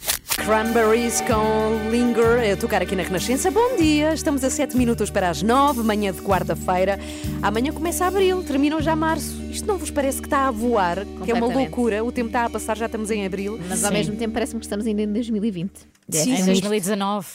[0.46, 3.52] Cranberries com Linger a tocar aqui na Renascença.
[3.52, 4.14] Bom dia.
[4.14, 7.00] Estamos a 7 minutos para as 9, manhã de quarta-feira.
[7.42, 9.39] Amanhã começa abril, termina já março.
[9.50, 11.06] Isto não vos parece que está a voar?
[11.26, 12.04] Que é uma loucura.
[12.04, 13.60] O tempo está a passar, já estamos em abril.
[13.68, 13.98] Mas ao Sim.
[13.98, 15.72] mesmo tempo parece-me que estamos ainda em 2020.
[16.10, 16.46] Sim, É Em isto.
[16.46, 17.28] 2019.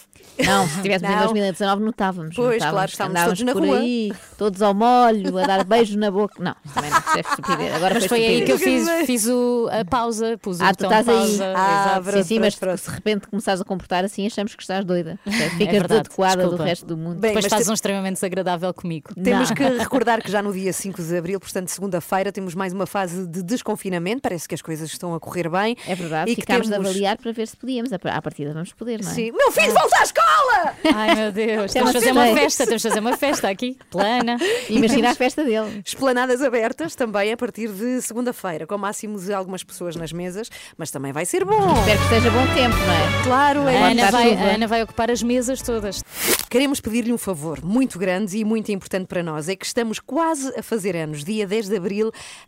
[0.44, 1.22] Não, se estivéssemos em Não.
[1.24, 2.34] 2019 notávamos.
[2.34, 3.78] Pois, notávamos claro, estávamos andávamos todos na por rua.
[3.78, 6.42] aí, todos ao molho, a dar beijos na boca.
[6.42, 7.74] Não, também não, isso é estupidez.
[7.74, 10.82] Agora Mas foi aí que eu fiz, fiz o, a pausa, pus o Ah, tu
[10.84, 11.14] botão de estás aí.
[11.38, 11.52] pausa.
[11.56, 12.16] Ah, exato.
[12.16, 15.20] Sim, sim, mas pronto, se de repente começares a comportar assim, achamos que estás doida.
[15.24, 16.64] Ficas verdade, desadequada do desculpa.
[16.64, 17.20] resto do mundo.
[17.20, 19.10] Bem, Depois mas fazes te- um extremamente desagradável comigo.
[19.22, 19.56] Temos Não.
[19.56, 21.68] que recordar que já no dia 5 de abril, portanto,
[22.05, 24.20] segunda-feira, temos mais uma fase de desconfinamento.
[24.22, 25.76] Parece que as coisas estão a correr bem.
[25.86, 27.90] É verdade, E que ficámos temos- de avaliar para ver se podíamos.
[27.92, 29.14] À partida vamos poder, não é?
[29.14, 29.32] Sim.
[29.32, 30.74] Meu filho volta à escola!
[30.94, 32.66] Ai meu Deus, temos de fazer uma festa.
[32.66, 34.36] temos de fazer uma festa aqui, plana.
[34.68, 35.82] Imagina a festa dele.
[35.84, 40.90] Esplanadas abertas também a partir de segunda-feira, com máximo de algumas pessoas nas mesas, mas
[40.90, 41.72] também vai ser bom.
[41.80, 43.24] Espero que esteja bom tempo, não é?
[43.24, 43.92] Claro, A é.
[43.92, 46.02] Ana, vai, a Ana vai ocupar as mesas todas.
[46.50, 49.48] Queremos pedir-lhe um favor muito grande e muito importante para nós.
[49.48, 51.24] É que estamos quase a fazer anos.
[51.24, 51.93] Dia 10 de abril,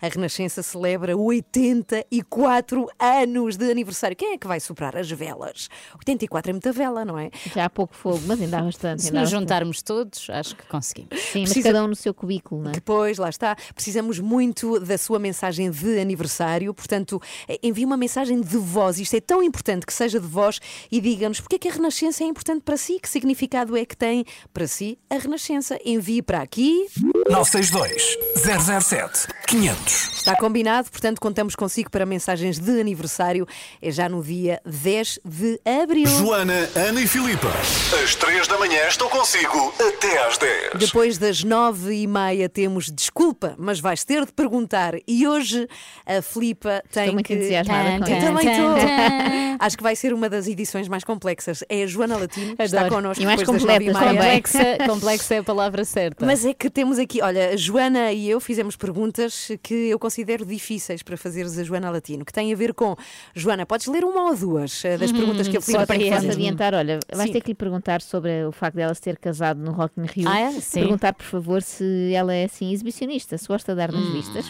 [0.00, 4.16] a Renascença celebra 84 anos de aniversário.
[4.16, 5.68] Quem é que vai soprar as velas?
[5.94, 7.30] 84 é muita vela, não é?
[7.54, 9.02] Já há pouco fogo, mas ainda há bastante.
[9.02, 9.40] Se nos bastante.
[9.40, 11.10] juntarmos todos, acho que conseguimos.
[11.20, 12.74] Sim, mas Precisa- cada um no seu cubículo, não é?
[12.74, 13.56] Depois, lá está.
[13.74, 16.72] Precisamos muito da sua mensagem de aniversário.
[16.74, 17.20] Portanto,
[17.62, 18.98] envie uma mensagem de voz.
[18.98, 20.58] Isto é tão importante que seja de voz
[20.90, 23.96] e diga-nos porque é que a Renascença é importante para si, que significado é que
[23.96, 25.78] tem para si a Renascença.
[25.84, 26.86] Envie para aqui.
[27.30, 30.16] 962 007 500.
[30.16, 33.46] Está combinado, portanto, contamos consigo para mensagens de aniversário.
[33.80, 36.06] É já no dia 10 de abril.
[36.06, 37.48] Joana, Ana e Filipa.
[38.02, 40.72] Às 3 da manhã estou consigo até às 10.
[40.80, 44.94] Depois das nove e meia temos desculpa, mas vais ter de perguntar.
[45.06, 45.68] E hoje
[46.04, 47.34] a Filipa tem Estou muito que.
[47.34, 48.74] entusiasmada com Eu também estou.
[48.74, 51.62] Tan, Acho que vai ser uma das edições mais complexas.
[51.68, 53.22] É a Joana Latino que está connosco.
[53.22, 53.92] E mais nove e.
[53.92, 56.26] Complexa, complexa é a palavra certa.
[56.26, 59.25] Mas é que temos aqui, olha, a Joana e eu fizemos perguntas
[59.62, 62.96] que eu considero difíceis para fazeres a Joana Latino, que tem a ver com.
[63.34, 65.98] Joana, podes ler uma ou duas eh, das Hum, perguntas que a Filipa Só tem
[65.98, 66.32] que posso fazer?
[66.32, 67.32] adiantar, olha, vais Sim.
[67.32, 70.28] ter que lhe perguntar sobre o facto dela se ter casado no Rock in Rio.
[70.28, 70.50] Ah, é?
[70.52, 70.80] Sim.
[70.80, 74.00] Perguntar, por favor, se ela é assim exibicionista, se gosta de dar Hum.
[74.00, 74.46] nas vistas,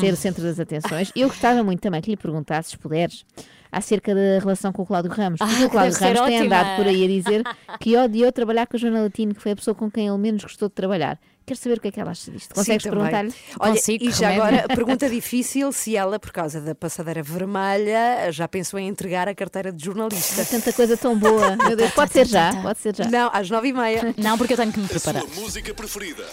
[0.00, 1.10] ser o centro das atenções.
[1.14, 3.24] Eu gostava muito também que lhe perguntasses, se puderes,
[3.70, 5.38] acerca da relação com o Cláudio Ramos.
[5.38, 6.44] Porque Ah, o Cláudio Ramos tem ótima.
[6.44, 7.42] andado por aí a dizer
[7.80, 10.42] que odiou trabalhar com a Joana Latino, que foi a pessoa com quem ele menos
[10.42, 11.18] gostou de trabalhar.
[11.48, 12.54] Quero saber o que é que ela acha disto.
[12.54, 13.32] Consegues perguntar-lhe?
[13.58, 14.42] Olha, Consigo, e já remédio.
[14.58, 19.34] agora, pergunta difícil se ela, por causa da passadeira vermelha, já pensou em entregar a
[19.34, 20.42] carteira de jornalista.
[20.42, 21.56] Há tanta coisa tão boa.
[21.66, 23.04] Meu Deus, pode ser já, pode ser já.
[23.08, 24.14] Não, às nove e meia.
[24.18, 25.22] Não, porque eu tenho que me A preparar.
[25.22, 26.24] sua música preferida.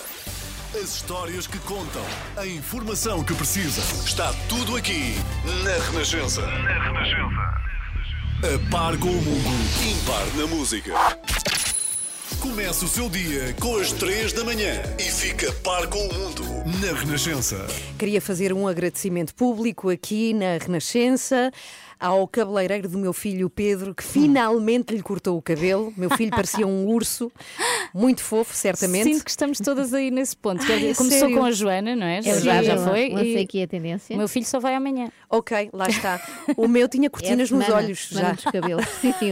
[0.75, 2.03] As histórias que contam.
[2.35, 3.81] A informação que precisa.
[4.05, 5.15] Está tudo aqui
[5.63, 6.41] na Renascença.
[6.45, 7.65] Na Renascença.
[8.43, 9.49] A par com o mundo.
[9.89, 10.91] Impar na música.
[12.41, 16.43] Começa o seu dia com as 3 da manhã e fica par com o mundo
[16.81, 17.67] na Renascença.
[17.99, 21.51] Queria fazer um agradecimento público aqui na Renascença
[21.99, 25.93] ao cabeleireiro do meu filho Pedro, que finalmente lhe cortou o cabelo.
[25.95, 27.31] Meu filho parecia um urso,
[27.93, 29.05] muito fofo, certamente.
[29.13, 30.61] Sinto que estamos todas aí nesse ponto.
[30.63, 31.37] Ai, Começou sério?
[31.37, 32.19] com a Joana, não é?
[32.19, 33.09] É Já, já eu foi.
[33.09, 34.13] lancei aqui a tendência.
[34.13, 35.09] O meu filho só vai amanhã.
[35.29, 36.21] Ok, lá está.
[36.57, 38.33] O meu tinha cortinas É a nos semana- olhos semana já.
[38.33, 38.85] dos cabelos.
[39.01, 39.31] Sim, sim.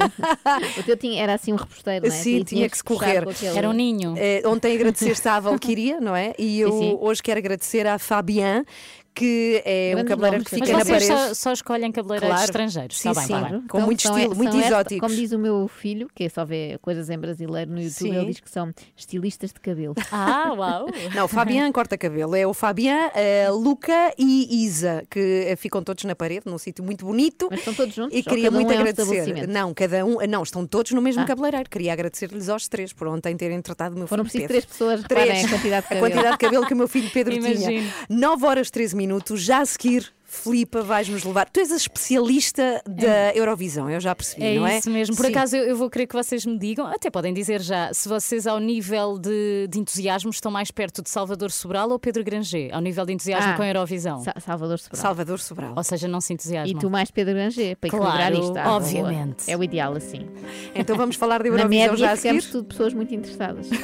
[0.80, 2.18] O teu tinha, era assim um reposteiro, não é?
[2.18, 3.28] Sim, Tinha- tinha que se correr.
[3.28, 4.14] aquele- Era um ninho.
[4.18, 6.34] Eh, ontem agradeceste à Valkyria, não é?
[6.38, 6.98] E eu Sim, sim.
[7.00, 8.66] hoje quero agradecer à Fabian,
[9.14, 10.58] que é um cabeleireiro que sim.
[10.58, 11.06] fica Mas na parede.
[11.06, 12.44] só, só escolhem cabeleireiros Claro.
[12.50, 12.98] estrangeiros.
[13.00, 13.36] Sim, Está bem, sim.
[13.36, 13.62] está bem.
[13.68, 15.00] Com Então, muito estilo, muito exóticos.
[15.08, 18.16] como diz o meu filho, que só vê coisas em brasileiro no YouTube, Sim.
[18.16, 19.94] ele diz que são estilistas de cabelo.
[20.12, 20.88] Ah, uau!
[21.16, 22.36] Não, Fabian corta cabelo.
[22.36, 23.10] É o Fabian,
[23.48, 27.48] a Luca e Isa, que eh, ficam todos na parede, num sítio muito bonito.
[27.50, 28.18] Mas estão todos juntos?
[28.18, 29.48] E queria muito é um agradecer.
[29.48, 30.18] Não, cada um.
[30.28, 31.26] Não, estão todos no mesmo Ah.
[31.26, 31.70] cabeleireiro.
[31.70, 34.62] Queria agradecer-lhes aos três por ontem terem tratado o meu Foram filho preciso Pedro.
[34.62, 36.02] três pessoas, reparem a quantidade de A cabelo.
[36.12, 37.50] quantidade de cabelo que o meu filho Pedro tinha.
[37.52, 37.92] Imagino.
[38.10, 39.03] 9 horas 13 minutos,
[39.36, 40.12] já a seguir.
[40.36, 41.48] Filipa, vais-nos levar.
[41.48, 44.80] Tu és a especialista da Eurovisão, eu já percebi, É não é?
[44.80, 45.16] isso mesmo.
[45.16, 45.32] Por Sim.
[45.32, 48.48] acaso eu, eu vou querer que vocês me digam, até podem dizer já, se vocês
[48.48, 52.82] ao nível de, de entusiasmo estão mais perto de Salvador Sobral ou Pedro Granger, ao
[52.82, 54.24] nível de entusiasmo Ah, com a Eurovisão.
[54.24, 55.02] Sa- Salvador Sobral.
[55.04, 55.74] Salvador Sobral.
[55.78, 56.78] Ou seja, não se entusiasmam.
[56.78, 58.58] E tu mais Pedro Granger, para Claro, equilibrar isto.
[58.58, 58.76] Ah, boa.
[58.78, 59.44] obviamente.
[59.52, 60.26] É o ideal assim.
[60.74, 62.52] Então vamos falar de Na Eurovisão já média a seguir.
[62.52, 63.68] tudo pessoas muito interessadas.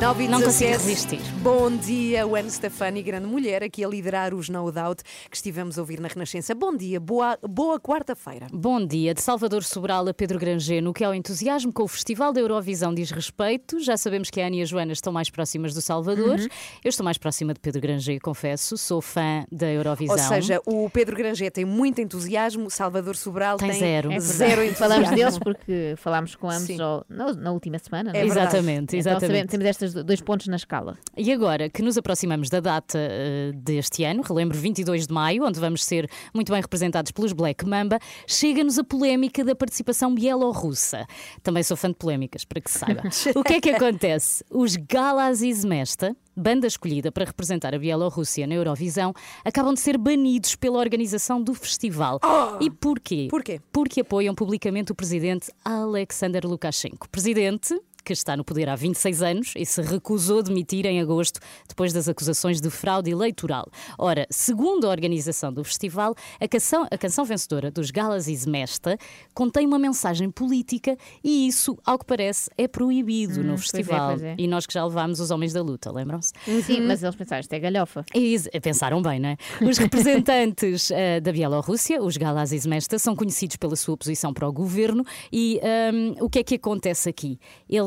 [0.00, 0.84] 9 e Não consigo 17.
[1.16, 1.20] resistir.
[1.42, 5.82] Bom dia, Gwen Stefani, grande mulher, aqui a liderar os No Doubt que estivemos a
[5.82, 6.54] ouvir na Renascença.
[6.54, 8.46] Bom dia, boa, boa quarta-feira.
[8.52, 12.32] Bom dia, de Salvador Sobral a Pedro Granger, no que ao entusiasmo com o Festival
[12.32, 13.80] da Eurovisão diz respeito.
[13.80, 16.38] Já sabemos que a Ana e a Joana estão mais próximas do Salvador.
[16.40, 16.48] Uhum.
[16.84, 18.76] Eu estou mais próxima de Pedro Granger, confesso.
[18.78, 20.14] Sou fã da Eurovisão.
[20.16, 24.10] Ou seja, o Pedro Granger tem muito entusiasmo, Salvador Sobral Tem tem, zero.
[24.12, 24.76] É zero entusiasmo.
[24.78, 28.10] Falamos deles porque falámos com ambos ao- na, na última semana.
[28.12, 28.40] não É verdade.
[28.56, 29.26] exatamente, Então exatamente.
[29.26, 30.98] sabemos, temos estes dois pontos na escala.
[31.16, 35.58] E agora que nos aproximamos da data eh, deste ano, relembro 22 de maio, onde
[35.58, 41.06] vamos ser muito bem representados pelos Black Mamba, chega-nos a polémica da participação bielorrussa.
[41.42, 43.02] Também sou fã de polémicas, para que se saiba.
[43.34, 44.44] o que é que acontece?
[44.50, 49.12] Os Galas Izmesta, banda escolhida para representar a Bielorrússia na Eurovisão,
[49.44, 52.20] acabam de ser banidos pela organização do festival.
[52.60, 53.28] E porquê?
[53.30, 53.60] Porquê?
[53.72, 57.08] Porque apoiam publicamente o presidente Alexander Lukashenko.
[57.10, 61.40] Presidente que está no poder há 26 anos e se recusou a demitir em agosto
[61.68, 63.66] depois das acusações de fraude eleitoral.
[63.98, 68.98] Ora, segundo a organização do festival, a canção, a canção vencedora dos Galas Izmesta
[69.34, 73.62] contém uma mensagem política e isso, ao que parece, é proibido Hum, no pois é,
[73.62, 74.08] festival.
[74.10, 74.34] pois é.
[74.38, 76.32] E nós que já levámos os homens da luta, lembram-se?
[76.64, 78.04] Sim, mas eles pensaram, isto é galhofa.
[78.14, 79.36] E pensaram bem, não é?
[79.62, 84.52] Os representantes eh, da Bielorrússia, os Galas Izmesta, são conhecidos pela sua oposição para o
[84.52, 87.38] governo e ahm, o que é que acontece aqui?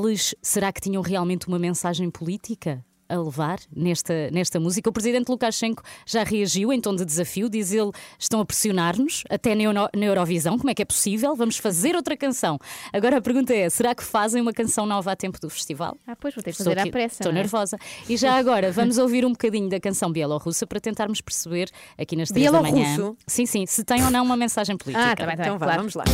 [0.07, 2.83] Eles, será que tinham realmente uma mensagem política?
[3.07, 4.89] A levar nesta, nesta música.
[4.89, 9.53] O presidente Lukashenko já reagiu em tom de desafio, diz ele: estão a pressionar-nos até
[9.53, 10.57] na, Euro- na Eurovisão.
[10.57, 11.35] Como é que é possível?
[11.35, 12.57] Vamos fazer outra canção.
[12.91, 15.95] Agora a pergunta é: será que fazem uma canção nova a tempo do festival?
[16.07, 17.21] Ah, pois vou ter que fazer à pressa.
[17.21, 17.35] Estou é?
[17.35, 17.77] nervosa.
[18.09, 22.29] E já agora, vamos ouvir um bocadinho da canção bielorrussa para tentarmos perceber aqui nas
[22.29, 23.15] três da manhã.
[23.27, 25.11] Sim, sim, se tem ou não uma mensagem política.
[25.11, 25.77] Ah, tá bem, tá bem, Então claro.
[25.77, 26.05] vamos lá.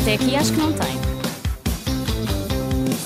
[0.00, 1.16] Até aqui acho que não tem.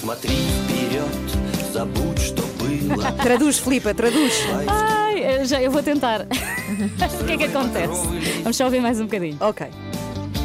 [0.01, 3.13] Смотри вперед, забудь, что было.
[3.13, 4.33] Traduz, Filipa, traduz.
[4.69, 6.27] Ai, eu já, eu vou tentar.
[7.21, 8.07] o que é que acontece?
[8.43, 9.37] Vamos só ouvir mais um bocadinho.
[9.41, 9.67] Ok.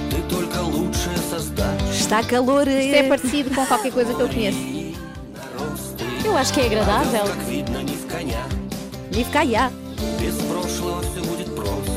[0.10, 2.00] Ты только лучшее создашь.
[2.00, 2.68] Está calor.
[2.68, 4.60] Isto é parecido com qualquer coisa que eu conheço.
[6.24, 7.26] Eu acho que é agradável.
[7.26, 8.46] Как видно, не в коня.
[9.12, 9.72] Не в кая.
[10.20, 11.89] Без прошлого все будет просто.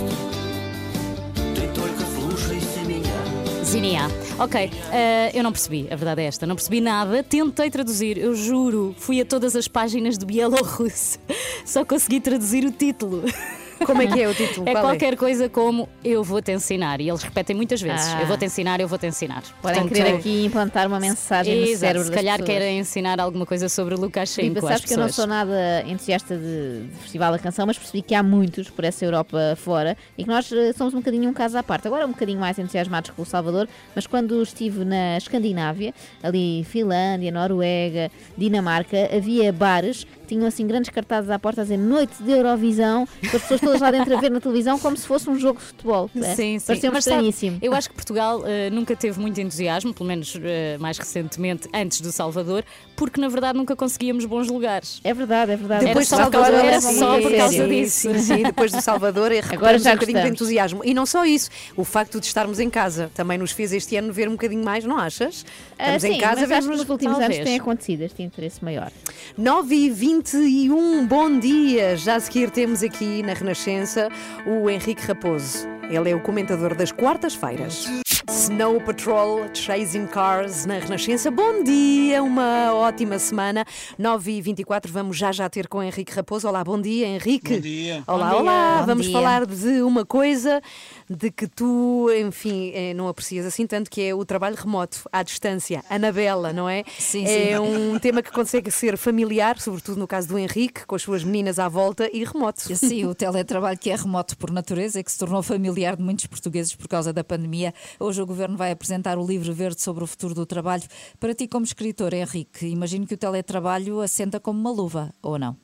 [3.73, 4.01] Zinia.
[4.37, 8.35] Ok, eh, eu não percebi, a verdade é esta, não percebi nada, tentei traduzir, eu
[8.35, 11.17] juro, fui a todas as páginas de Bielorrusso,
[11.65, 13.23] só consegui traduzir o título.
[13.85, 14.67] Como é que é o título?
[14.67, 17.01] É Qual qualquer coisa como Eu vou-te ensinar.
[17.01, 18.21] E eles repetem muitas vezes: Ah.
[18.21, 19.43] Eu vou-te ensinar, eu vou-te ensinar.
[19.61, 22.57] Podem Portanto, querer aqui implantar uma mensagem no Exato, cérebro se das calhar pessoas.
[22.59, 24.59] querem ensinar alguma coisa sobre o Lukashenko.
[24.59, 25.15] Às sabes que eu não pessoas.
[25.15, 29.03] sou nada entusiasta de, de Festival da Canção, mas percebi que há muitos por essa
[29.03, 31.87] Europa fora e que nós eh, somos um bocadinho um caso à parte.
[31.87, 37.31] Agora um bocadinho mais entusiasmados com o Salvador, mas quando estive na Escandinávia, ali Finlândia,
[37.31, 43.07] Noruega, Dinamarca, havia bares tinham assim grandes cartazes à porta a dizer Noite de Eurovisão,
[43.29, 45.59] com as pessoas todas lá dentro a ver na televisão como se fosse um jogo
[45.59, 46.09] de futebol.
[46.15, 46.35] é?
[46.35, 46.65] Sim, sim.
[46.65, 50.77] Parecia-me Mas sabe, eu acho que Portugal eh, nunca teve muito entusiasmo, pelo menos eh,
[50.79, 52.63] mais recentemente, antes do Salvador,
[52.95, 54.99] porque na verdade nunca conseguíamos bons lugares.
[55.03, 55.85] É verdade, é verdade.
[55.85, 58.13] Depois Era só, por causa, Salvador, era só por causa sim, disso.
[58.13, 60.81] Sim, sim, depois do Salvador é Agora já um bocadinho de entusiasmo.
[60.83, 64.11] E não só isso, o facto de estarmos em casa também nos fez este ano
[64.11, 65.45] ver um bocadinho mais, não achas?
[65.77, 67.37] Ah, Estamos sim, em casa, mas acho que vemos nos últimos talvez.
[67.39, 68.91] anos tem acontecido este interesse maior.
[69.37, 69.89] 9 e
[70.21, 71.97] 21 bom dia!
[71.97, 74.09] Já a seguir temos aqui na Renascença
[74.45, 75.67] o Henrique Raposo.
[75.93, 77.85] Ele é o comentador das quartas-feiras.
[78.29, 81.29] Snow Patrol Chasing Cars na Renascença.
[81.29, 83.63] Bom dia, uma ótima semana.
[83.99, 86.47] 9 e 24 vamos já já ter com o Henrique Raposo.
[86.47, 87.55] Olá, bom dia, Henrique.
[87.55, 88.03] Bom dia.
[88.07, 88.41] Olá, Bom dia.
[88.41, 88.77] olá.
[88.79, 89.13] Bom vamos dia.
[89.13, 90.61] falar de uma coisa
[91.09, 95.21] de que tu, enfim, eh, não aprecias assim tanto, que é o trabalho remoto, à
[95.21, 95.83] distância.
[95.89, 96.83] Anabela, não é?
[96.97, 97.59] Sim, é sim.
[97.59, 101.59] um tema que consegue ser familiar, sobretudo no caso do Henrique, com as suas meninas
[101.59, 102.73] à volta e remoto.
[102.75, 106.25] Sim, o teletrabalho que é remoto por natureza e que se tornou familiar de muitos
[106.25, 107.73] portugueses por causa da pandemia.
[107.99, 110.83] Hoje o Governo vai apresentar o livro verde sobre o futuro do trabalho.
[111.19, 115.57] Para ti, como escritor, Henrique, imagino que o teletrabalho assenta como uma luva, ou não?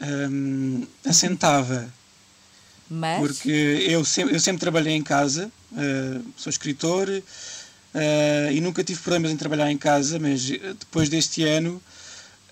[0.00, 1.92] Hum, assentava.
[2.88, 3.18] Mas...
[3.18, 3.50] Porque
[3.88, 7.08] eu sempre, eu sempre trabalhei em casa, eh, sou escritor
[7.94, 11.82] eh, e nunca tive problemas em trabalhar em casa, mas eh, depois deste ano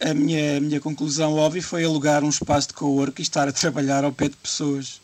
[0.00, 3.52] a minha, a minha conclusão óbvia foi alugar um espaço de co-work e estar a
[3.52, 5.00] trabalhar ao pé de pessoas.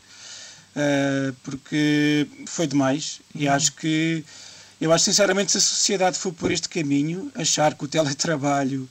[0.75, 4.25] Eh, porque foi demais e acho que
[4.81, 8.89] eu acho sinceramente se a sociedade for por este caminho, achar que o teletrabalho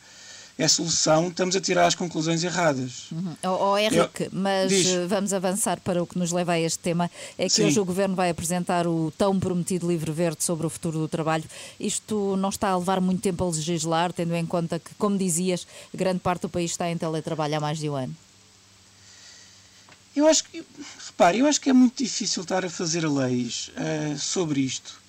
[0.59, 3.09] é a solução, estamos a tirar as conclusões erradas.
[3.11, 3.35] Uhum.
[3.43, 4.87] Oh, oh, Henrique, Eu- mas Diz.
[4.87, 7.09] eh, vamos avançar para o que nos leva a este tema.
[7.35, 7.65] É que Sim.
[7.65, 11.45] hoje o Governo vai apresentar o tão prometido livro verde sobre o futuro do trabalho.
[11.79, 15.65] Isto não está a levar muito tempo a legislar, tendo em conta que, como dizias,
[15.91, 18.15] grande parte do país está em teletrabalho há mais de um ano.
[20.15, 20.63] Eu acho que,
[21.05, 24.99] repare, eu acho que é muito difícil estar a fazer leis eh, sobre isto,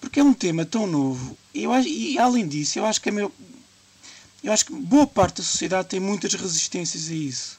[0.00, 1.36] porque é um tema tão novo.
[1.54, 3.32] Eu acho, e além disso, eu acho que a meu,
[4.42, 7.58] eu acho que boa parte da sociedade tem muitas resistências a isso.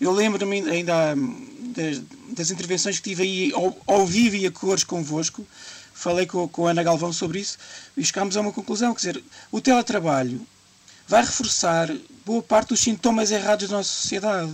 [0.00, 2.00] Eu lembro-me ainda hum, das,
[2.36, 5.46] das intervenções que tive aí ao, ao vivo e a cores convosco,
[5.92, 7.58] falei com, com a Ana Galvão sobre isso
[7.96, 10.46] e chegámos a uma conclusão, quer dizer, o teletrabalho
[11.06, 11.94] vai reforçar
[12.24, 14.52] boa parte dos sintomas errados da nossa sociedade.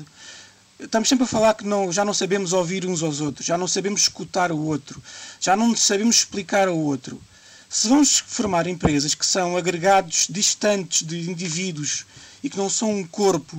[0.79, 3.67] Estamos sempre a falar que não, já não sabemos ouvir uns aos outros, já não
[3.67, 5.03] sabemos escutar o outro,
[5.41, 7.21] já não sabemos explicar ao outro.
[7.69, 12.07] Se vamos formar empresas que são agregados distantes de indivíduos
[12.43, 13.59] e que não são um corpo,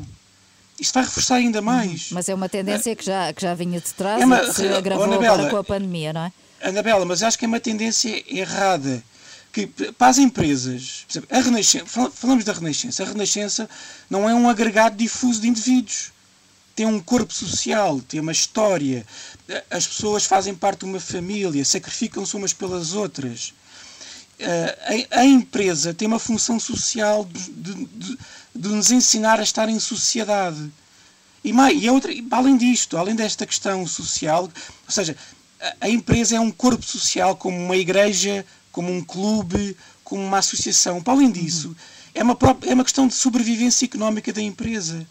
[0.79, 2.07] isto vai reforçar ainda mais.
[2.11, 4.53] Mas é uma tendência que já, que já vinha de trás É uma- e que
[4.53, 6.31] se agravou Anabela, agora com a pandemia, não é?
[6.63, 9.03] Anabela, mas acho que é uma tendência errada.
[9.51, 13.69] Que para as empresas, a Renascença, fal- falamos da Renascença, a Renascença
[14.09, 16.11] não é um agregado difuso de indivíduos.
[16.79, 19.05] Tem um corpo social, tem uma história.
[19.69, 23.53] As pessoas fazem parte de uma família, sacrificam-se umas pelas outras.
[24.39, 28.17] Eh, a, a empresa tem uma função social de, de- de-
[28.69, 30.71] nos ensinar a estar em sociedade.
[31.43, 35.17] E, mais, e outra, além disto, além desta questão social, ou seja,
[35.59, 40.37] a, a empresa é um corpo social, como uma igreja, como um clube, como uma
[40.37, 41.03] associação.
[41.03, 41.75] Para além disso,
[42.15, 45.05] é, uma é uma questão de sobrevivência económica da empresa.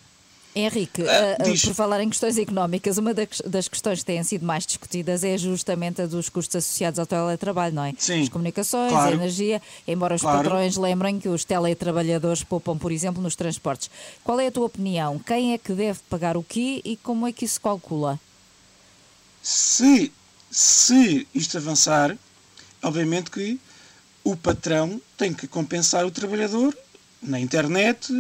[0.60, 1.64] Henrique, Ah, ah, diz.
[1.64, 6.02] por falar em questões económicas, uma das, questões que têm sido mais discutidas é justamente
[6.02, 7.94] a dos custos associados ao teletrabalho, não é?
[7.98, 9.10] Sim, As comunicações, claro.
[9.10, 10.38] a energia, embora os Claro.
[10.42, 13.90] patrões lembrem que os teletrabalhadores poupam, por exemplo, nos transportes.
[14.24, 15.18] Qual é a tua opinião?
[15.18, 18.18] Quem é que deve pagar o quê e como é que isso se calcula?
[19.42, 20.12] Se,
[20.50, 22.16] se isto avançar,
[22.82, 23.58] obviamente que
[24.24, 26.76] o patrão tem que compensar o trabalhador
[27.22, 28.12] na internet,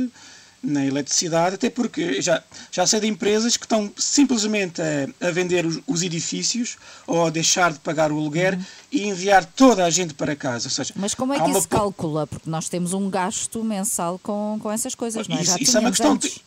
[0.62, 5.64] na eletricidade, até porque já, já sei de empresas que estão simplesmente a, a vender
[5.64, 8.64] os, os, edifícios ou a deixar de pagar o aluguer uhum.
[8.90, 10.66] e enviar toda a gente para casa.
[10.66, 12.26] Ou seja, Mas como é que isso se calcula?
[12.26, 15.42] Porque nós temos um gasto mensal com, com essas coisas, não é?
[15.42, 16.16] Isso, já isso é uma questão.
[16.16, 16.42] De,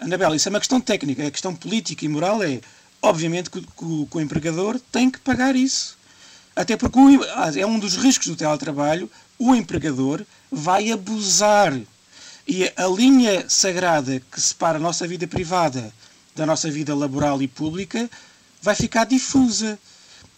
[0.00, 1.26] Anabela, isso é uma questão técnica.
[1.26, 2.60] A questão política e moral é,
[3.00, 5.96] obviamente, que, que, que o empregador tem que pagar isso.
[6.56, 7.24] Até porque o,
[7.56, 9.08] é um dos riscos do teletrabalho,
[9.38, 11.72] o empregador vai abusar
[12.46, 15.92] e a linha sagrada que separa a nossa vida privada
[16.34, 18.10] da nossa vida laboral e pública
[18.60, 19.78] vai ficar difusa.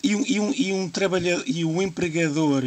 [0.03, 2.63] E um, e um, e um, trabalhador, e um empregador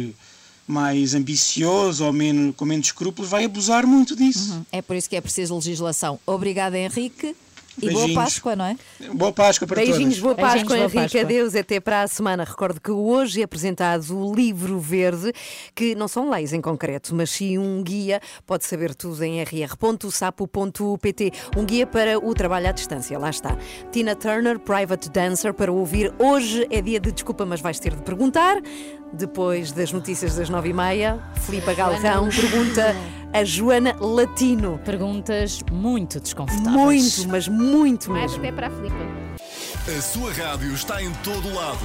[0.66, 4.54] mais ambicioso ou menos, com menos escrúpulos vai abusar muito disso.
[4.54, 4.66] Uhum.
[4.72, 6.18] É por isso que é preciso legislação.
[6.26, 7.36] Obrigada, Henrique.
[7.80, 8.76] E boa Páscoa, não é?
[9.14, 10.18] Boa Páscoa para Beijinhos, todos.
[10.18, 10.98] boa Páscoa, Beijinhos, boa Henrique.
[11.00, 11.20] Páscoa.
[11.20, 12.44] Adeus, até para a semana.
[12.44, 15.32] Recordo que hoje é apresentado o livro verde,
[15.74, 18.20] que não são leis em concreto, mas sim um guia.
[18.46, 21.32] Pode saber tudo em rr.sapo.pt.
[21.56, 23.18] Um guia para o trabalho à distância.
[23.18, 23.56] Lá está.
[23.90, 26.12] Tina Turner, Private Dancer, para ouvir.
[26.18, 28.60] Hoje é dia de desculpa, mas vais ter de perguntar.
[29.12, 32.94] Depois das notícias das nove e meia, Filipe Galrão pergunta
[33.32, 34.78] a Joana Latino.
[34.84, 37.18] Perguntas muito desconfortáveis.
[37.18, 38.44] Muito, mas muito Mais mesmo.
[38.44, 39.17] até para a Filipa.
[39.68, 41.78] A sua rádio está em todo lado.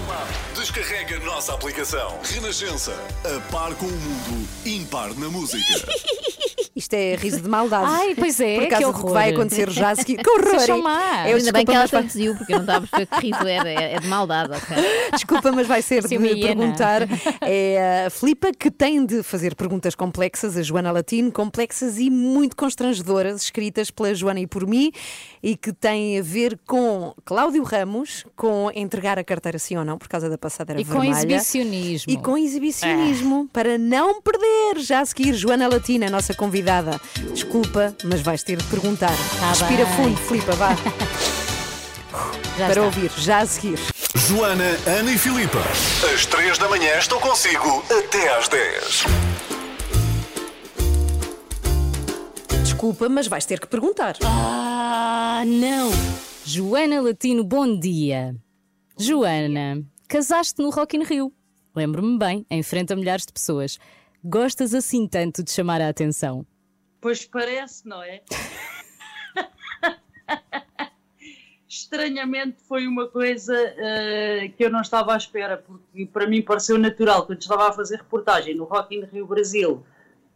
[0.56, 2.18] Descarrega a nossa aplicação.
[2.24, 2.94] Renascença.
[3.26, 5.64] A par com o mundo, impar na música.
[6.76, 7.86] Isto é riso de maldade.
[7.88, 10.18] Ai, pois é, Por que causa do que vai acontecer já a seguir.
[10.24, 10.60] Que horror!
[10.60, 10.80] Sejam.
[11.28, 13.70] Eu, Ainda bem que ela traduziu, porque eu não estava a perceber que riso era.
[13.70, 14.78] É, é de maldade, ok?
[15.14, 16.48] Desculpa, mas vai ser de me hiena.
[16.48, 17.02] perguntar.
[17.42, 22.56] É a Filipa que tem de fazer perguntas complexas, a Joana Latino, complexas e muito
[22.56, 24.92] constrangedoras, escritas pela Joana e por mim,
[25.42, 29.98] e que têm a ver com Cláudio Ramos, com entregar a carteira sim ou não,
[29.98, 31.18] por causa da passadeira E com vermelha.
[31.18, 32.14] exibicionismo.
[32.14, 34.78] E com exibicionismo, para não perder.
[34.80, 37.02] Já a seguir, Joana Latina, nossa convidada.
[37.34, 39.12] Desculpa, mas vais ter de perguntar.
[39.50, 39.96] Respira bem.
[39.96, 40.70] fundo, Filipa, vá.
[42.56, 42.82] Já para está.
[42.84, 43.80] ouvir, já a seguir.
[44.14, 45.58] Joana, Ana e Filipa.
[46.14, 49.04] Às três da manhã estou consigo até às 10.
[52.64, 54.16] Desculpa, mas vais ter que perguntar.
[54.24, 55.90] Ah, não!
[56.46, 58.36] Joana Latino, bom dia.
[58.98, 61.34] Joana, casaste no Rock in Rio.
[61.74, 63.80] Lembro-me bem, em frente a milhares de pessoas.
[64.22, 66.46] Gostas assim tanto de chamar a atenção?
[67.00, 68.22] Pois parece, não é?
[71.66, 76.78] Estranhamente foi uma coisa eh, que eu não estava à espera, porque para mim pareceu
[76.78, 79.82] natural, quando estava a fazer reportagem no Rock in Rio Brasil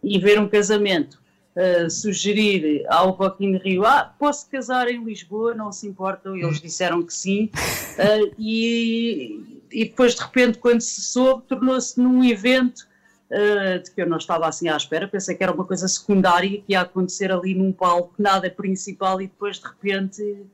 [0.02, 1.22] e ver um casamento,
[1.90, 7.02] sugerir ao Rock in Rio, ah, posso casar em Lisboa, não se importam, eles disseram
[7.04, 7.50] que sim,
[7.98, 12.88] Eh, e, e depois de repente quando se soube, tornou-se num evento
[13.32, 16.50] uh, de que eu não estava assim à espera, pensei que era uma coisa secundária
[16.50, 20.46] que ia acontecer ali num palco, nada principal, e depois de repente.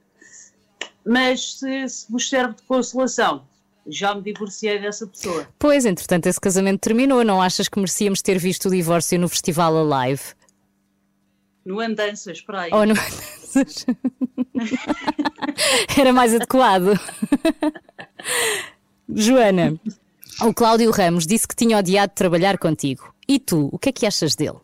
[1.06, 3.43] Mas se, se vos serve de consolação,
[3.86, 5.45] já me divorciei dessa pessoa.
[5.60, 7.26] Pois, entretanto, esse casamento terminou.
[7.26, 10.24] Não achas que merecíamos ter visto o divórcio no Festival Alive?
[11.66, 12.72] No Andanças, para aí.
[12.74, 12.93] Ou no...
[15.97, 16.99] Era mais adequado.
[19.09, 19.80] Joana,
[20.41, 23.14] o Cláudio Ramos disse que tinha odiado trabalhar contigo.
[23.28, 24.57] E tu, o que é que achas dele?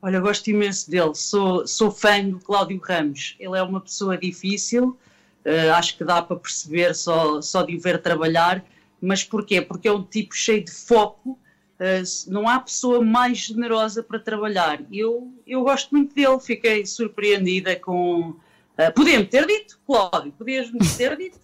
[0.00, 3.36] Olha, gosto imenso dele, sou, sou fã do Cláudio Ramos.
[3.38, 4.98] Ele é uma pessoa difícil,
[5.44, 8.64] eh, acho que dá para perceber só, só de o ver trabalhar.
[9.00, 9.60] Mas porquê?
[9.60, 11.38] Porque é um tipo cheio de foco,
[11.82, 14.80] eh, não há pessoa mais generosa para trabalhar.
[14.92, 18.36] Eu, eu gosto muito dele, fiquei surpreendida com.
[18.76, 21.40] eh, Podia-me ter dito, Cláudio, podias-me ter dito.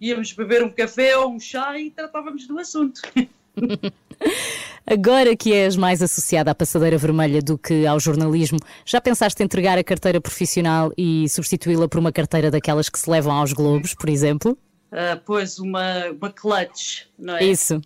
[0.00, 3.00] Íamos beber um café ou um chá e tratávamos do assunto.
[4.84, 9.44] Agora que és mais associada à passadeira vermelha do que ao jornalismo, já pensaste em
[9.44, 13.94] entregar a carteira profissional e substituí-la por uma carteira daquelas que se levam aos globos,
[13.94, 14.58] por exemplo?
[14.90, 17.44] Ah, pois uma, uma clutch, não é?
[17.44, 17.80] Isso.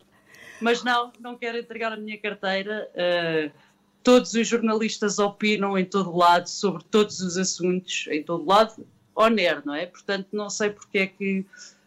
[0.61, 2.89] Mas não, não quero entregar a minha carteira.
[2.97, 3.51] Ah,
[4.03, 9.63] todos os jornalistas opinam em todo lado sobre todos os assuntos, em todo lado, oner,
[9.65, 9.87] não é?
[9.87, 11.45] Portanto, não sei porque é que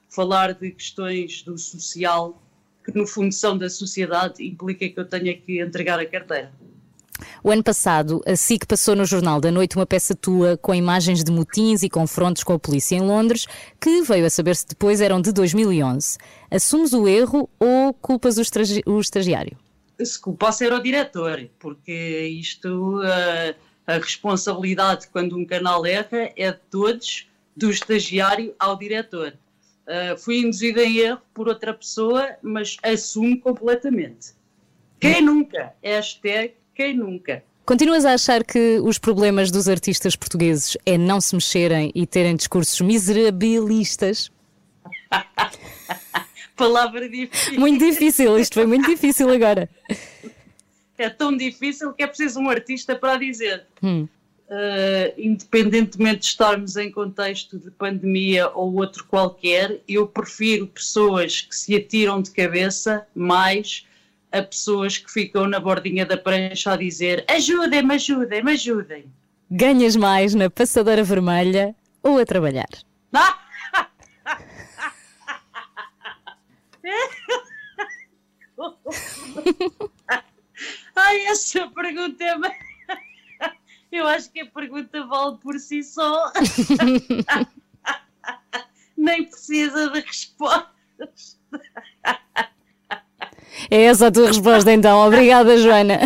[0.09, 2.39] falar de questões do social,
[2.85, 6.51] que no fundo são da sociedade, implica que eu tenha que entregar a carteira.
[7.43, 11.23] O ano passado, a SIC passou no Jornal da Noite uma peça tua com imagens
[11.23, 13.45] de motins e confrontos com a polícia em Londres,
[13.79, 16.17] que veio a saber-se depois eram de 2011.
[16.49, 18.41] Assumes o erro ou culpas o,
[18.91, 19.57] o estagiário?
[20.05, 23.55] se culpasse era o diretor, porque isto, eh,
[23.85, 29.37] a responsabilidade quando um canal erra é de todos, do estagiário ao diretor.
[29.85, 34.33] Eh, fui induzida em erro por outra pessoa, mas assumo completamente.
[34.99, 35.73] Quem nunca?
[35.83, 37.43] Hashtag quem nunca?
[37.65, 42.35] Continuas a achar que os problemas dos artistas portugueses é não se mexerem e terem
[42.35, 44.29] discursos miserabilistas?
[46.57, 47.59] Palavra difícil.
[47.59, 49.69] Muito difícil, isto foi muito difícil agora.
[50.97, 53.65] É tão difícil que é preciso um artista para dizer.
[53.81, 54.07] Hum.
[54.49, 61.55] Uh, independentemente de estarmos em contexto de pandemia ou outro qualquer, eu prefiro pessoas que
[61.55, 63.85] se atiram de cabeça mais
[64.33, 69.05] a pessoas que ficam na bordinha da prancha a dizer ajudem-me, ajudem-me, ajudem.
[69.49, 72.67] Ganhas mais na passadeira vermelha ou a trabalhar?
[80.95, 82.35] Ai, essa pergunta é.
[83.91, 86.33] Eu acho que a pergunta vale por si só.
[88.97, 91.39] Nem precisa de respostas.
[93.69, 94.99] É essa a tua resposta então.
[95.05, 95.99] Obrigada, Joana.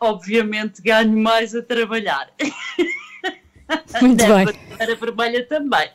[0.00, 2.28] Obviamente ganho mais a trabalhar.
[4.00, 4.44] Muito Na bem.
[4.46, 5.90] bandeira vermelha também.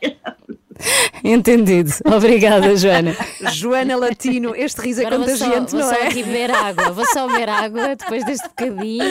[1.22, 1.92] Entendido.
[2.04, 3.16] Obrigada, Joana.
[3.52, 6.06] Joana Latino, este riso é Agora vou só- contagiante, vou não só é?
[6.08, 6.90] aqui beber água.
[6.90, 9.04] Vou só beber água depois deste bocadinho.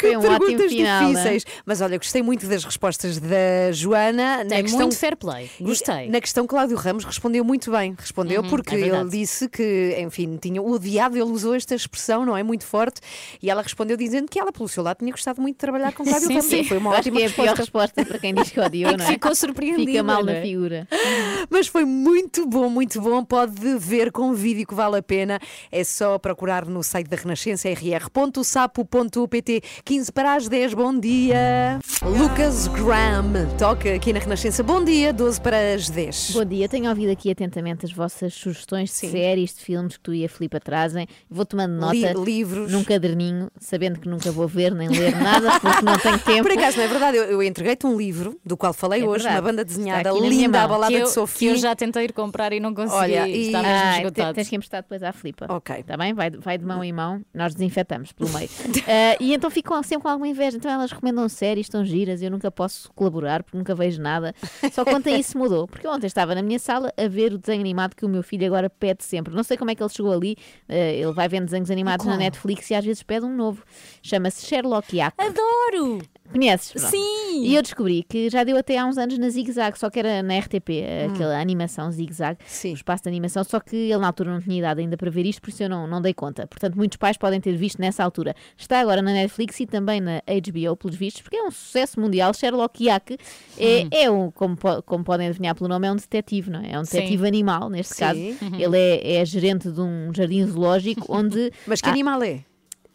[0.00, 1.06] Que Foi um perguntas final, é?
[1.12, 1.44] difíceis.
[1.66, 4.44] Mas olha, gostei muito das respostas da Joana.
[4.48, 5.50] Tem muito fair play.
[5.60, 6.08] Gostei.
[6.08, 7.94] Na questão, Cláudio Ramos respondeu muito bem.
[7.98, 12.34] Respondeu Uhum, porque é ele disse que, enfim, tinha odiado, ele usou esta expressão, não
[12.36, 12.42] é?
[12.42, 13.00] Muito forte.
[13.42, 16.02] E ela respondeu dizendo que ela, pelo seu lado, tinha gostado muito de trabalhar com
[16.08, 16.46] Cláudio Sim, Ramos.
[16.50, 16.64] sim.
[16.64, 17.60] Foi uma Acho ótima que é a pior resposta.
[18.00, 19.08] resposta para quem diz que odiou, que não é?
[19.08, 20.42] ficou surpreendida, Fica mal na é?
[20.42, 20.88] figura.
[21.50, 23.22] Mas foi muito bom, muito bom.
[23.24, 25.38] Pode ver com vídeo que vale a pena.
[25.70, 30.72] É só procurar no site da Renascença rr.sapo.pt 15 para as 10.
[30.74, 31.80] Bom dia.
[32.04, 34.62] Lucas Graham toca aqui na Renascença.
[34.62, 36.30] Bom dia, 12 para as 10.
[36.30, 40.14] Bom dia, tenho ouvido aqui atentamente as vossas sugestões de séries, de filmes que tu
[40.14, 41.08] e a Filipa trazem.
[41.28, 42.70] Vou tomando nota Li- livros.
[42.70, 46.42] num caderninho, sabendo que nunca vou ver nem ler nada, porque não tenho tempo.
[46.48, 47.16] Por acaso, não é verdade?
[47.16, 49.34] Eu, eu entreguei-te um livro do qual falei É hoje, verdade.
[49.44, 51.50] uma banda desenhada linda, a balada que eu, de que Sofia.
[51.50, 52.94] eu já tentei ir comprar e não consegui.
[52.96, 54.32] Olha, e- Está mesmo Ah, esgotado.
[54.32, 55.46] te- tens que emprestar depois à Filipa.
[55.48, 55.74] Ok.
[55.80, 56.14] Está bem?
[56.14, 58.48] Vai, vai de mão em mão, nós desinfetamos pelo meio.
[58.86, 60.56] Ah, e então ficam sempre com alguma inveja.
[60.56, 64.34] Então elas recomendam séries, estão giras, eu nunca posso colaborar porque nunca vejo nada.
[64.72, 67.60] Só que ontem isso mudou, porque ontem estava na minha sala a ver o desenho
[67.60, 69.34] animado que o meu filho agora pede sempre.
[69.34, 70.36] Não sei como é que ele chegou ali,
[70.68, 72.16] ah, ele vai vendo desenhos animados na?
[72.16, 73.64] Netflix e às vezes pede um novo.
[74.02, 75.14] Chama-se Sherlock Yack.
[75.18, 76.00] Adoro!
[76.32, 76.72] Conheces?
[76.72, 76.90] Pronto.
[76.90, 77.42] Sim!
[77.44, 79.98] E eu descobri que já deu até há uns anos na Zig Zag, só que
[79.98, 80.70] era na RTP,
[81.08, 81.12] Hum.
[81.14, 84.56] aquela animação Zig Zag, o espaço de animação, só que ele na altura não tinha
[84.56, 86.46] idade ainda para ver isto, por isso eu não, não dei conta.
[86.46, 88.34] Portanto, muitos pais podem ter visto nessa altura.
[88.56, 92.32] Está agora na Netflix e também na HBO, pelos vistos, porque é um sucesso mundial.
[92.32, 93.16] Sherlock Yack
[93.58, 93.88] é, Hum.
[93.90, 96.72] é um, como, como podem adivinhar pelo nome, é um detetive, não é?
[96.74, 96.98] É um Sim.
[96.98, 98.00] detetive animal, neste Sim.
[98.00, 98.20] caso.
[98.20, 98.60] Uhum.
[98.60, 101.50] Ele é, é gerente de um jardim zoológico onde.
[101.66, 102.44] Mas que há- animal é?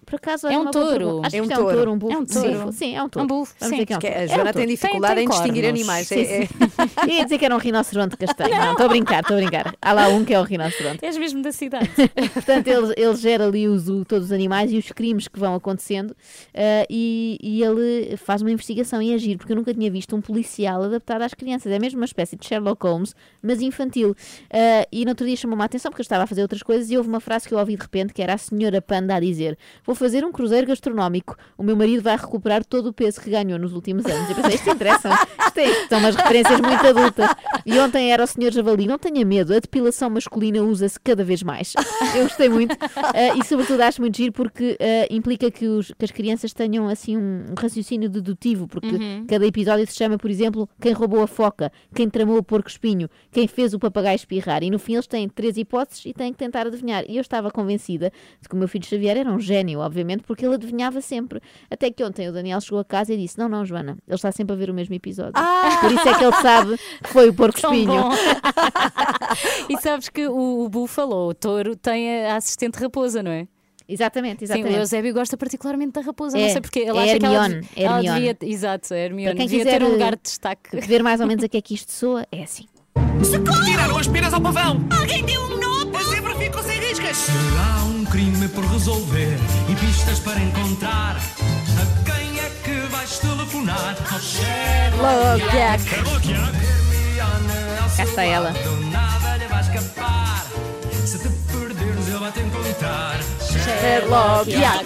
[0.05, 1.21] Por acaso, É olha, um uma boa touro.
[1.25, 1.75] Acho É um que é um touro.
[1.77, 2.13] touro, um bufo.
[2.13, 2.71] É um touro.
[2.71, 3.21] Sim, é um touro.
[3.21, 3.83] É um bufo, Vamos sim.
[3.83, 4.27] dizer é um a touro.
[4.27, 4.67] Joana É um tem touro.
[4.67, 5.79] dificuldade Tem- em tem distinguir cornos.
[5.81, 6.07] animais.
[6.07, 6.47] Sim, É- é-.
[7.17, 8.55] Ia dizer que era um rinoceronte castanho.
[8.55, 9.75] Não, estou a brincar, estou a brincar.
[9.81, 11.03] Há lá um que é um rinoceronte.
[11.03, 11.89] És mesmo da cidade.
[12.33, 15.55] Portanto, ele, ele gera ali o zoo, todos os animais e os crimes que vão
[15.55, 16.15] acontecendo
[16.53, 20.21] ah, e, e ele faz uma investigação e agir, porque eu nunca tinha visto um
[20.21, 21.71] policial adaptado às crianças.
[21.71, 24.15] É mesmo uma espécie de Sherlock Holmes, mas infantil.
[24.51, 26.91] Ah, e no outro dia chamou-me a atenção porque eu estava a fazer outras coisas
[26.91, 29.19] e houve uma frase que eu ouvi de repente que era a senhora Panda a
[29.19, 31.35] dizer: Vou fazer um cruzeiro gastronómico.
[31.57, 34.29] O meu marido vai recuperar todo o peso que ganhou nos últimos anos.
[34.29, 35.09] Eu pensei, isto interessa.
[35.47, 37.29] Isto é, são umas referências muito adultas.
[37.65, 38.85] E ontem era o senhor Javali.
[38.87, 41.73] Não tenha medo, a depilação masculina usa-se cada vez mais.
[42.15, 42.75] Eu gostei muito.
[42.95, 46.87] Ah, e sobretudo acho muito giro porque ah, implica que, os- que as crianças tenham
[46.87, 49.25] assim um, um raciocínio dedutivo, porque Uhum.
[49.27, 53.09] cada episódio se chama, por exemplo, quem roubou a foca, quem tramou o porco espinho,
[53.31, 54.63] quem fez o papagaio espirrar.
[54.63, 57.03] E no fim eles têm três hipóteses e têm que tentar adivinhar.
[57.09, 60.45] E eu estava convencida de que o meu filho Xavier era um gênio, obviamente, porque
[60.45, 61.41] ele adivinhava sempre.
[61.69, 64.31] Até que ontem o Daniel chegou a casa e disse: Não, não, Joana, ele está
[64.31, 65.33] sempre a ver o mesmo episódio.
[65.81, 67.93] Por isso é que ele sabe que foi o porco espinho.
[69.69, 73.47] e sabes que o, o búfalo, o touro, tem a assistente raposa, não é?
[73.87, 74.75] Exatamente, Sim, exatamente.
[74.77, 76.79] o Eusébio gosta particularmente da raposa, É, não sei porque.
[76.79, 78.19] Ele é acha que ela, Hermione, devia- ela Hermione.
[78.33, 78.37] devia.
[78.55, 79.25] Exato, a Hermione.
[79.25, 80.79] Para quem devia quiser ter um eh, lugar de destaque.
[80.87, 82.65] ver mais ou menos a que é que isto soa, é assim.
[83.65, 84.77] Tiraram as penas ao pavão!
[84.99, 85.59] Alguém deu um
[86.45, 87.17] ficou sem riscas!
[87.17, 89.37] Será um crime por resolver
[89.69, 91.17] e pistas para encontrar.
[91.17, 93.95] A quem é que vais telefonar?
[94.11, 95.43] Ao Sherlock
[97.97, 98.53] Cá está ela.
[98.91, 100.45] Nada lhe vai escapar.
[101.05, 103.19] Se te perderes, ele vai te encontrar.
[103.39, 104.53] Sherlock.
[104.55, 104.85] Um Yack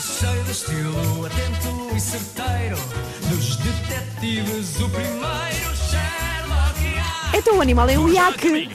[0.00, 2.76] cheio de estilo, atento e certeiro.
[3.28, 7.36] Dos detetives, o primeiro Sherlock.
[7.36, 8.70] Então o animal é o iaque.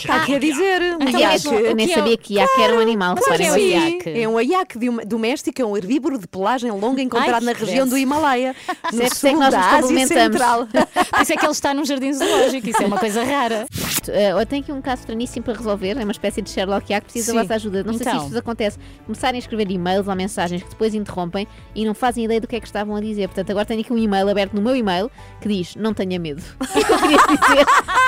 [0.00, 0.80] Está aqui a dizer.
[0.82, 1.32] um Então, iaque.
[1.48, 3.98] mesmo- eu nem sabia que iaque era um animal, Claro que reparem sim.
[4.04, 4.22] bem.
[4.22, 7.96] É um iaque doméstico, é um herbívoro de pelagem longa encontrado Ai, na região do.
[7.96, 8.54] Himalaia,
[8.92, 10.22] no é que sul nós da nos Ásia complementamos.
[10.38, 10.66] Central.
[11.10, 13.66] Por isso é que ele está num jardim zoológico, isso é uma coisa rara.
[14.08, 17.04] Uh, eu tenho aqui um caso estranhíssimo para resolver, é uma espécie de Sherlock Iac,
[17.04, 17.84] preciso da vossa ajuda.
[17.84, 18.12] Não sei Então.
[18.12, 18.78] se isto vos acontece.
[19.04, 22.56] Começarem a escrever e-mails ou mensagens que depois interrompem e não fazem ideia do que
[22.56, 23.28] é que estavam a dizer.
[23.28, 25.10] Portanto, agora tenho aqui um e-mail aberto no meu e-mail
[25.40, 26.42] que diz: Não tenha medo.
[26.60, 27.66] O é que eu queria dizer?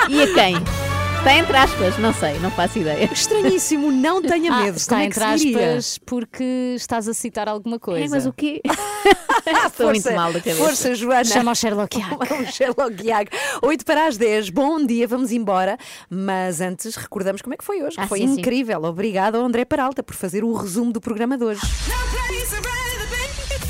[0.09, 0.82] E a quem?
[1.23, 3.09] Está entre aspas, não sei, não faço ideia.
[3.11, 4.75] Estranhíssimo, não tenha Ah, medo.
[4.75, 8.05] está Como é entre aspas porque estás a citar alguma coisa.
[8.05, 8.61] É, mas o quê?
[8.67, 10.57] Ah, Estou muito mal da cabeça.
[10.61, 11.23] Força, Joana.
[11.23, 12.33] Chama o Sherlock Iac.
[12.33, 13.31] o Sherlock Iac.
[13.61, 14.49] 8 para as 10.
[14.49, 15.77] Bom dia, vamos embora.
[16.09, 17.95] Mas antes, recordamos como é que foi hoje.
[17.95, 18.39] que Ah, foi sim, sim.
[18.41, 18.83] incrível.
[18.83, 21.61] Obrigada ao André Peralta por fazer o resumo do programa de hoje.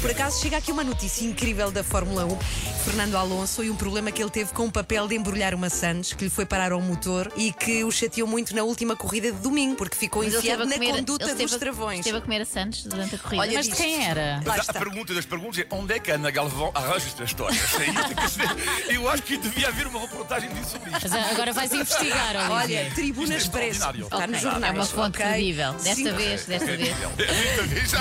[0.04, 2.38] Por acaso chega aqui uma notícia incrível da Fórmula 1.
[2.84, 6.12] Fernando Alonso e um problema que ele teve com o papel de embrulhar uma Sands
[6.12, 9.38] que lhe foi parar ao motor e que o chateou muito na última corrida de
[9.40, 12.00] domingo, porque ficou Mas enfiado na comer- conduta dos a- travões.
[12.00, 13.48] Esteve a comer a Santos durante a corrida.
[13.56, 14.42] Mas de quem era?
[14.46, 17.58] Mas a pergunta das perguntas é onde é que a Ana Galvão arranja esta história?
[17.58, 21.10] Ser- Eu acho que devia haver uma reportagem disso sobre isto.
[21.10, 22.80] Mas agora vais investigar, Olivia.
[22.82, 23.72] Olha, Tribuna Isto é Expresso.
[23.78, 24.04] extraordinário.
[24.04, 24.74] Está nos Ok, jornais.
[24.74, 25.26] é uma fonte ok?
[25.26, 25.74] credível.
[25.74, 26.12] Desta Sim.
[26.12, 26.96] vez, desta vez.
[27.16, 27.92] Desta vez.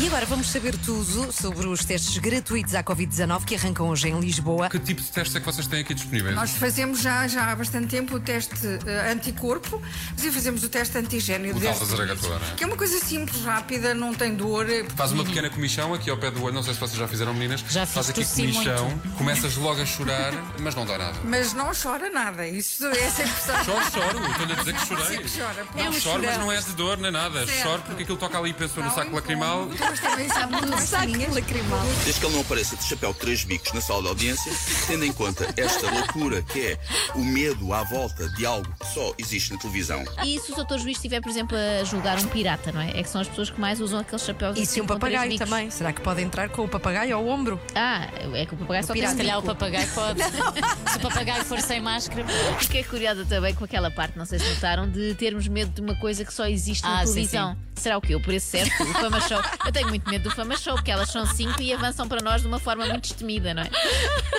[0.00, 4.18] E agora vamos saber tudo sobre os testes gratuitos à Covid-19 que arrancam hoje em
[4.18, 4.68] Lisboa.
[4.68, 6.34] Que tipo de testes é que vocês têm aqui disponíveis?
[6.34, 8.54] Nós fazemos já, já há bastante tempo o teste
[8.86, 9.80] eh, anticorpo
[10.22, 11.56] e fazemos o teste antigênio.
[11.56, 12.40] O tal da zaragatua?
[12.56, 14.66] Que é uma coisa simples, rápida, não tem dor.
[14.96, 17.34] Faz uma pequena comichão aqui ao pé do olho, não sei se vocês já fizeram
[17.34, 17.64] meninas.
[17.68, 21.18] Já Faz aqui comichão, começas logo a chorar, mas não dá nada.
[21.24, 22.46] Mas não chora nada.
[22.46, 23.32] Isso é sempre
[23.64, 25.04] Choro, choro, estou-lhe a dizer que chorei.
[25.06, 25.66] Sempre chora.
[25.74, 27.46] Não, É choro, mas não é de dor nem nada.
[27.46, 27.62] Certo.
[27.62, 29.68] Choro porque aquilo toca ali, pensou no saco lacrimal.
[29.78, 30.88] Mas também sabe muito mais
[31.18, 31.86] lacrimal.
[32.04, 34.52] Desde que ele não apareça de chapéu de três bicos na sala de audiência,
[34.86, 36.78] tendo em conta esta loucura que é
[37.14, 40.04] o medo à volta de algo que só existe na televisão.
[40.24, 42.90] E se o doutor juiz estiver, por exemplo, a julgar um pirata, não é?
[42.98, 44.98] É que são as pessoas que mais usam aqueles chapéus E assim, se um com
[44.98, 45.70] três papagaio também?
[45.70, 47.60] Será que pode entrar com o papagaio ao ombro?
[47.74, 50.20] Ah, é que o papagaio só tem Se um calhar o papagaio pode.
[50.90, 52.24] Se o papagaio for sem máscara.
[52.58, 55.94] Fiquei curiosa também com aquela parte, não sei se notaram, de termos medo de uma
[55.96, 57.56] coisa que só existe na Ah, sim, televisão.
[57.80, 58.14] Será o quê?
[58.14, 58.82] O preço certo?
[58.82, 59.40] O Fama Show?
[59.64, 62.42] Eu tenho muito medo do Fama Show, porque elas são cinco e avançam para nós
[62.42, 63.70] de uma forma muito destemida, não é?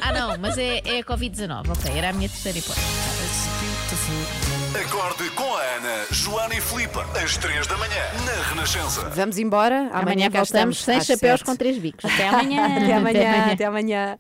[0.02, 1.70] Ah, não, mas é, é a Covid-19.
[1.72, 2.82] Ok, era a minha terceira hipótese.
[4.86, 9.10] Acorde com a Ana, Joana e Filipe, às 3 da manhã, na Renascença.
[9.10, 9.80] Vamos embora.
[9.92, 11.46] Amanhã, Amanhã cá voltamos estamos sem às chapéus sete.
[11.46, 12.06] com três bicos.
[12.06, 12.66] Até amanhã.
[12.78, 13.52] Até amanhã.
[13.54, 14.18] Até amanhã.